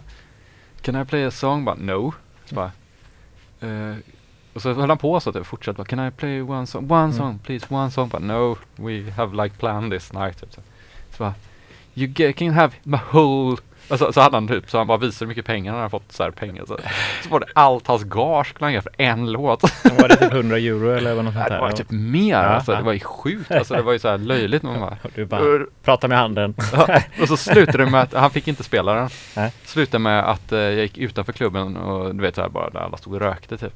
[0.85, 1.65] Can I play a song?
[1.65, 2.13] Bara, no.
[2.45, 2.71] Så bara,
[3.61, 3.97] eh,
[4.55, 6.91] och så höll han på så typ, fortsatte bara, Can I play one song?
[6.91, 7.13] One Mm.
[7.17, 8.09] song please, one song.
[8.09, 10.41] Bara, no, we have like planned this night.
[10.41, 10.61] Typ, så.
[11.17, 11.35] så bara,
[11.97, 13.57] You get, can have my whole
[13.89, 16.13] Alltså, så hade han typ, så han bara visade hur mycket pengar han hade fått
[16.13, 16.65] så här pengar.
[16.67, 16.79] Så,
[17.23, 19.63] så var det allt hans gage skulle han göra för en låt.
[19.85, 21.61] Var det typ 100 euro eller vad något sånt det där?
[21.61, 22.79] var typ mer, Ja, alltså, ja.
[22.79, 23.51] det var ju sjukt.
[23.51, 24.63] Alltså, det var ju så här löjligt.
[24.63, 25.41] Man bara, Du bara,
[25.83, 26.55] prata med handen.
[26.73, 29.09] Ja, och så slutade det med att han fick inte spela den.
[29.65, 32.81] Slutade med att eh, jag gick utanför klubben och du vet så här bara där
[32.81, 33.75] alla stod och rökte typ.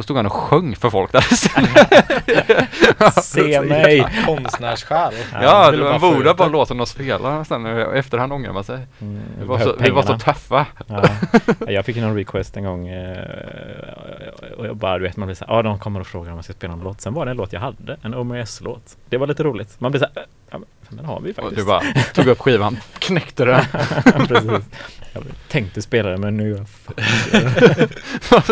[0.00, 1.20] Då stod han och sjöng för folk där.
[3.20, 4.06] Se mig!
[4.26, 5.14] Konstnärssjäl.
[5.32, 7.66] ja, det bara var borde ut bara låta dem spela sen.
[7.66, 8.78] och Efterhand ångrar man sig.
[9.00, 10.66] Mm, Vi var, så, behöver vi var så tuffa.
[10.86, 11.02] Ja.
[11.68, 13.18] Jag fick någon request en gång eh,
[14.58, 16.36] och jag bara, du vet, man blir så här, ja de kommer och frågar om
[16.36, 17.00] jag ska spela en låt.
[17.00, 18.96] Sen var det en låt jag hade, en Omer S-låt.
[19.08, 19.80] Det var lite roligt.
[19.80, 20.66] Man blir så här, ja men
[20.96, 21.56] den har vi Och faktiskt.
[21.56, 21.82] du bara
[22.14, 23.64] tog upp skivan, knäckte den.
[24.28, 24.50] Precis.
[25.12, 26.64] Jag tänkte spela den men nu är
[28.22, 28.42] jag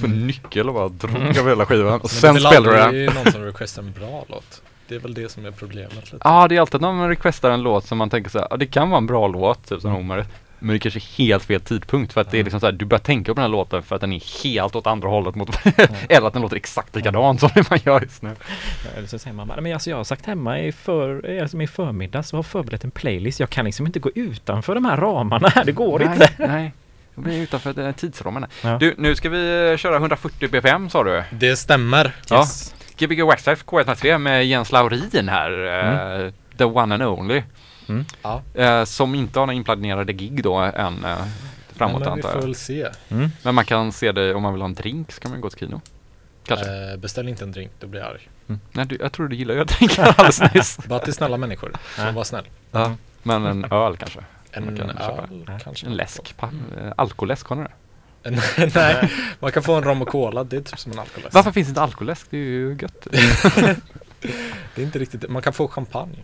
[0.04, 2.00] en nyckel och bara drog av hela skivan.
[2.00, 2.86] Och sen det är spelade du den.
[2.86, 4.62] aldrig någon som requestar en bra låt.
[4.88, 6.12] Det är väl det som är problemet.
[6.24, 8.56] Ja, det är alltid när man requestar en låt som man tänker så här, ja,
[8.56, 9.80] det kan vara en bra låt, typ Mm.
[9.80, 10.26] som Homer.
[10.58, 12.72] Men det är kanske är helt fel tidpunkt för att det är liksom så här,
[12.72, 15.34] du börjar tänka på den här låten för att den är helt åt andra hållet
[15.34, 15.50] mot,
[16.08, 18.36] eller att den låter exakt likadant som det man gör just nu.
[18.96, 21.62] Eller så säger man bara, men alltså jag har sagt hemma i, för, eh, alltså
[21.62, 23.40] i förmiddag så har förberett en playlist.
[23.40, 26.30] Jag kan liksom inte gå utanför de här ramarna här, det går nej, inte.
[26.38, 26.72] Nej,
[27.14, 28.46] jag blir utanför den tidsramen.
[28.62, 28.70] här.
[28.72, 28.78] Ja.
[28.78, 31.22] Du, nu ska vi eh, köra 140 bpm sa du.
[31.30, 32.12] Det stämmer.
[32.30, 32.38] Ja.
[32.38, 32.74] Yes.
[32.98, 36.24] Gbg Waxlife K103 med Jens Laurin här.
[36.24, 37.42] eh, the one and only.
[37.88, 38.04] Mm.
[38.22, 38.42] Ja.
[38.54, 41.16] Eh, som inte har några inplanerade gig då än eh,
[41.76, 42.42] framåt Men vi antar får jag.
[42.42, 42.88] väl se.
[43.08, 43.30] Mm.
[43.42, 45.50] Men man kan se det om man vill ha en drink så kan man gå
[45.50, 45.80] till Kino.
[46.46, 46.90] Kanske.
[46.92, 48.28] Eh, beställ inte en drink, då blir jag arg.
[48.48, 48.60] Mm.
[48.72, 50.78] Nej, du, jag tror du gillar ju att dricka alldeles nyss.
[50.88, 51.72] Bara till snälla människor.
[51.96, 52.10] Så Ja.
[52.10, 52.44] var snäll.
[52.70, 52.94] Ja.
[53.22, 54.20] Men en öl kanske?
[54.50, 55.58] En kan öl köpa.
[55.64, 55.86] Kanske.
[55.86, 56.34] En läsk?
[56.42, 56.48] Eh,
[56.96, 57.70] alkoläsk, har ni det?
[58.74, 60.44] Nej, man kan få en rom och cola.
[60.44, 61.34] Det är typ som en alkoläsk.
[61.34, 62.26] Varför finns inte alkoläsk?
[62.30, 63.06] Det är ju gött.
[64.74, 66.18] Det är inte riktigt Man kan få champagne.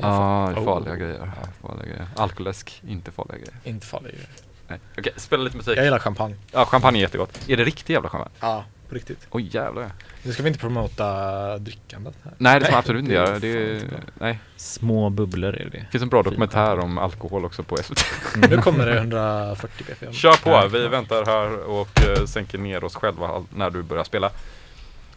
[0.00, 0.64] Ja, är Oh.
[0.64, 1.32] farliga grejer.
[1.62, 2.06] Farliga grejer.
[2.16, 3.54] Alkoläsk, inte farliga grejer.
[3.64, 4.44] Inte farligt.
[4.68, 4.78] Nej.
[4.98, 5.78] Okej, spela lite musik.
[5.78, 6.36] Jag gillar champagne.
[6.52, 7.40] Ja, champagne är jättegott.
[7.48, 8.34] Är det riktig jävla champagne?
[8.40, 9.26] Ja, på riktigt.
[9.30, 9.90] Oj jävlar.
[10.22, 12.32] Nu ska vi inte promota drickandet här.
[12.38, 13.38] Nej, det ska man absolut inte göra.
[13.38, 13.82] Det är,
[14.20, 14.38] nej.
[14.56, 15.78] Små bubblor är det.
[15.78, 18.04] Det finns en bra dokumentär om alkohol också på SVT.
[18.50, 20.12] Nu kommer det 140 bpm.
[20.12, 24.30] Kör på, vi väntar här och uh, sänker ner oss själva när du börjar spela.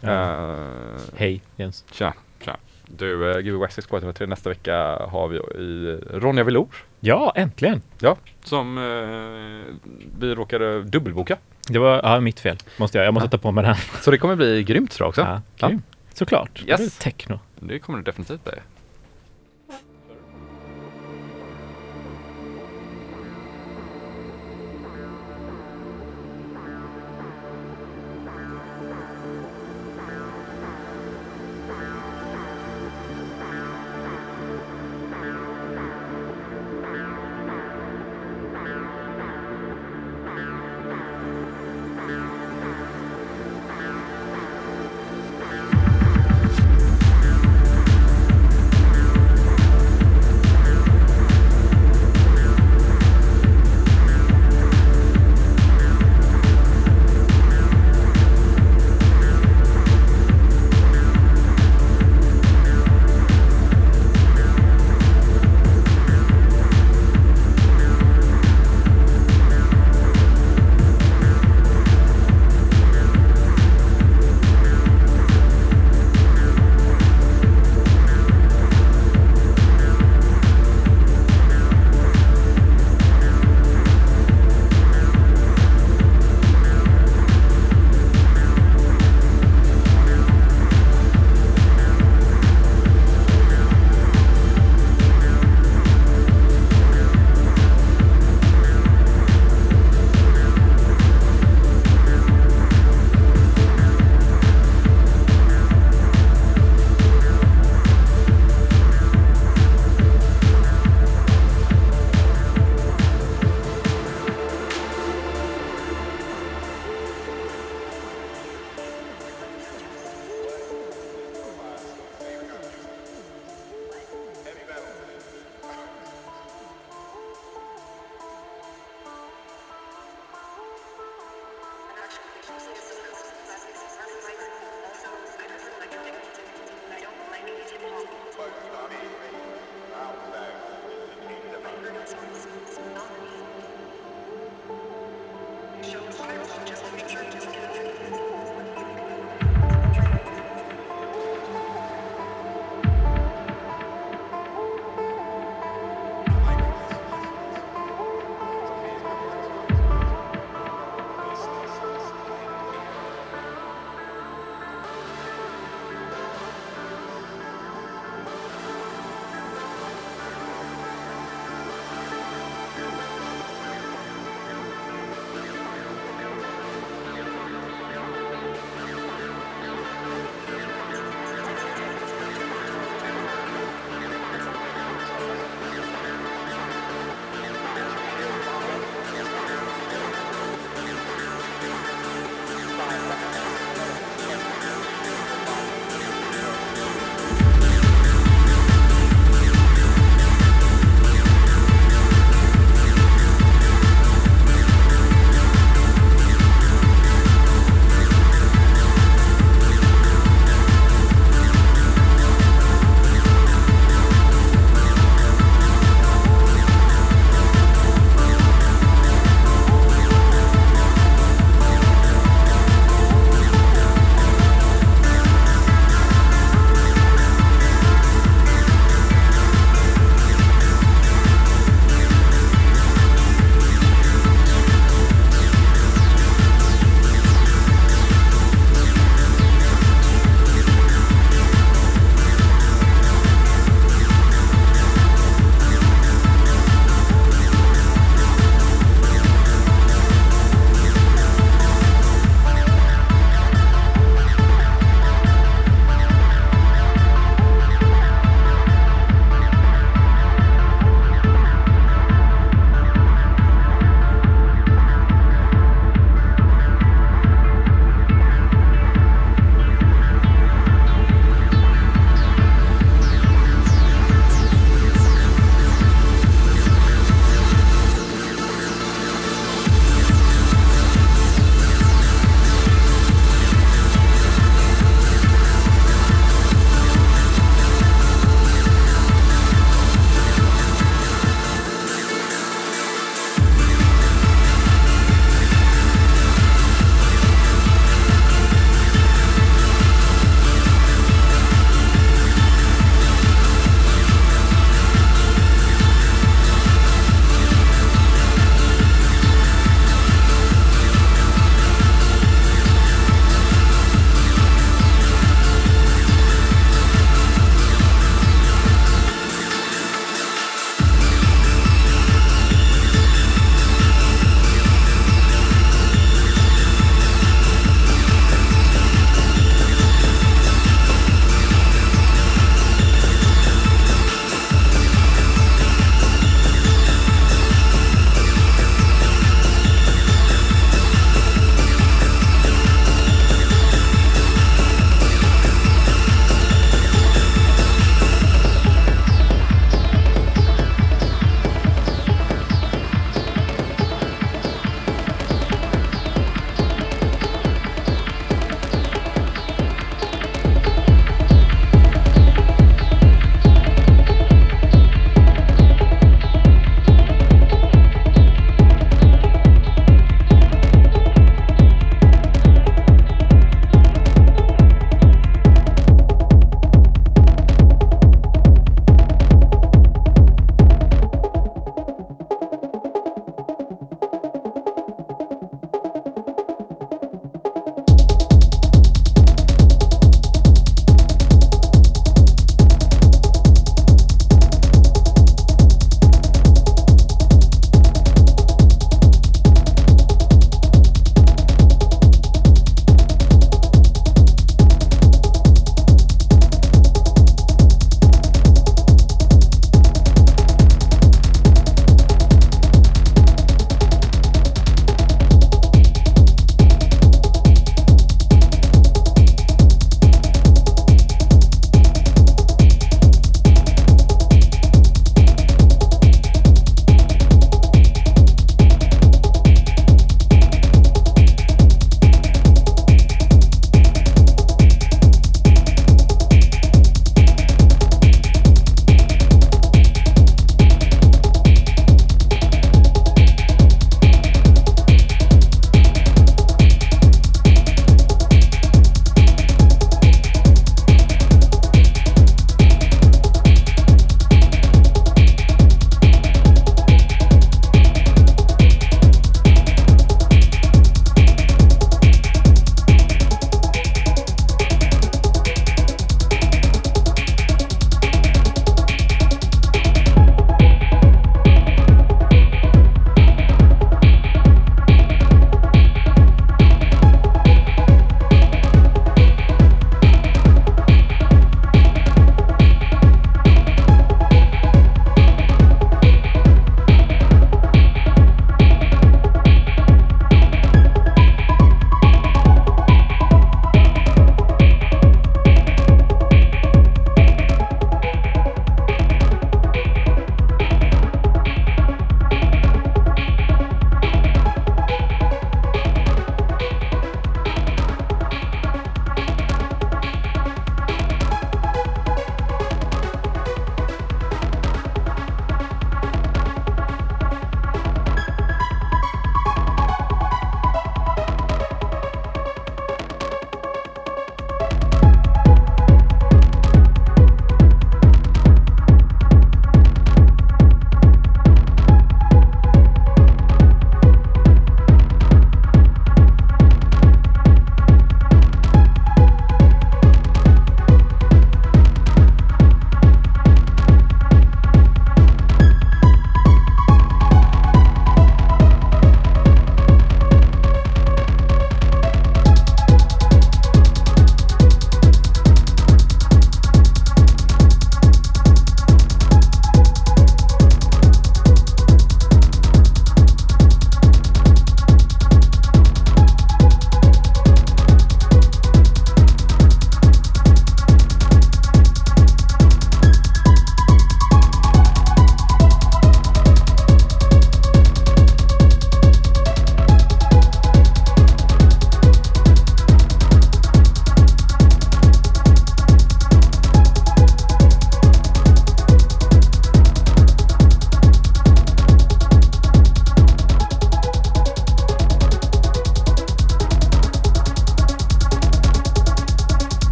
[0.00, 0.10] Ja.
[0.10, 1.84] Uh, Hej Jens.
[1.92, 2.14] Tja.
[2.96, 4.76] Du, uh, Gbg Waxxix K103 nästa vecka
[5.10, 6.68] har vi i Ronja Velour.
[7.00, 7.82] Ja, äntligen!
[7.98, 9.74] Ja, som eh,
[10.18, 11.36] vi råkade dubbelboka.
[11.68, 12.56] Det var ja, mitt fel.
[12.76, 13.06] Måste jag.
[13.06, 13.74] Jag måste ta på mig den.
[14.00, 15.20] Så det kommer bli grymt tror jag också.
[15.20, 15.68] Ja, Ja.
[15.68, 15.84] grymt.
[16.14, 16.64] Såklart.
[16.66, 16.80] Yes.
[16.80, 17.38] Det är techno.
[17.60, 18.52] Det kommer det definitivt bli.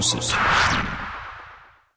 [0.00, 0.32] Just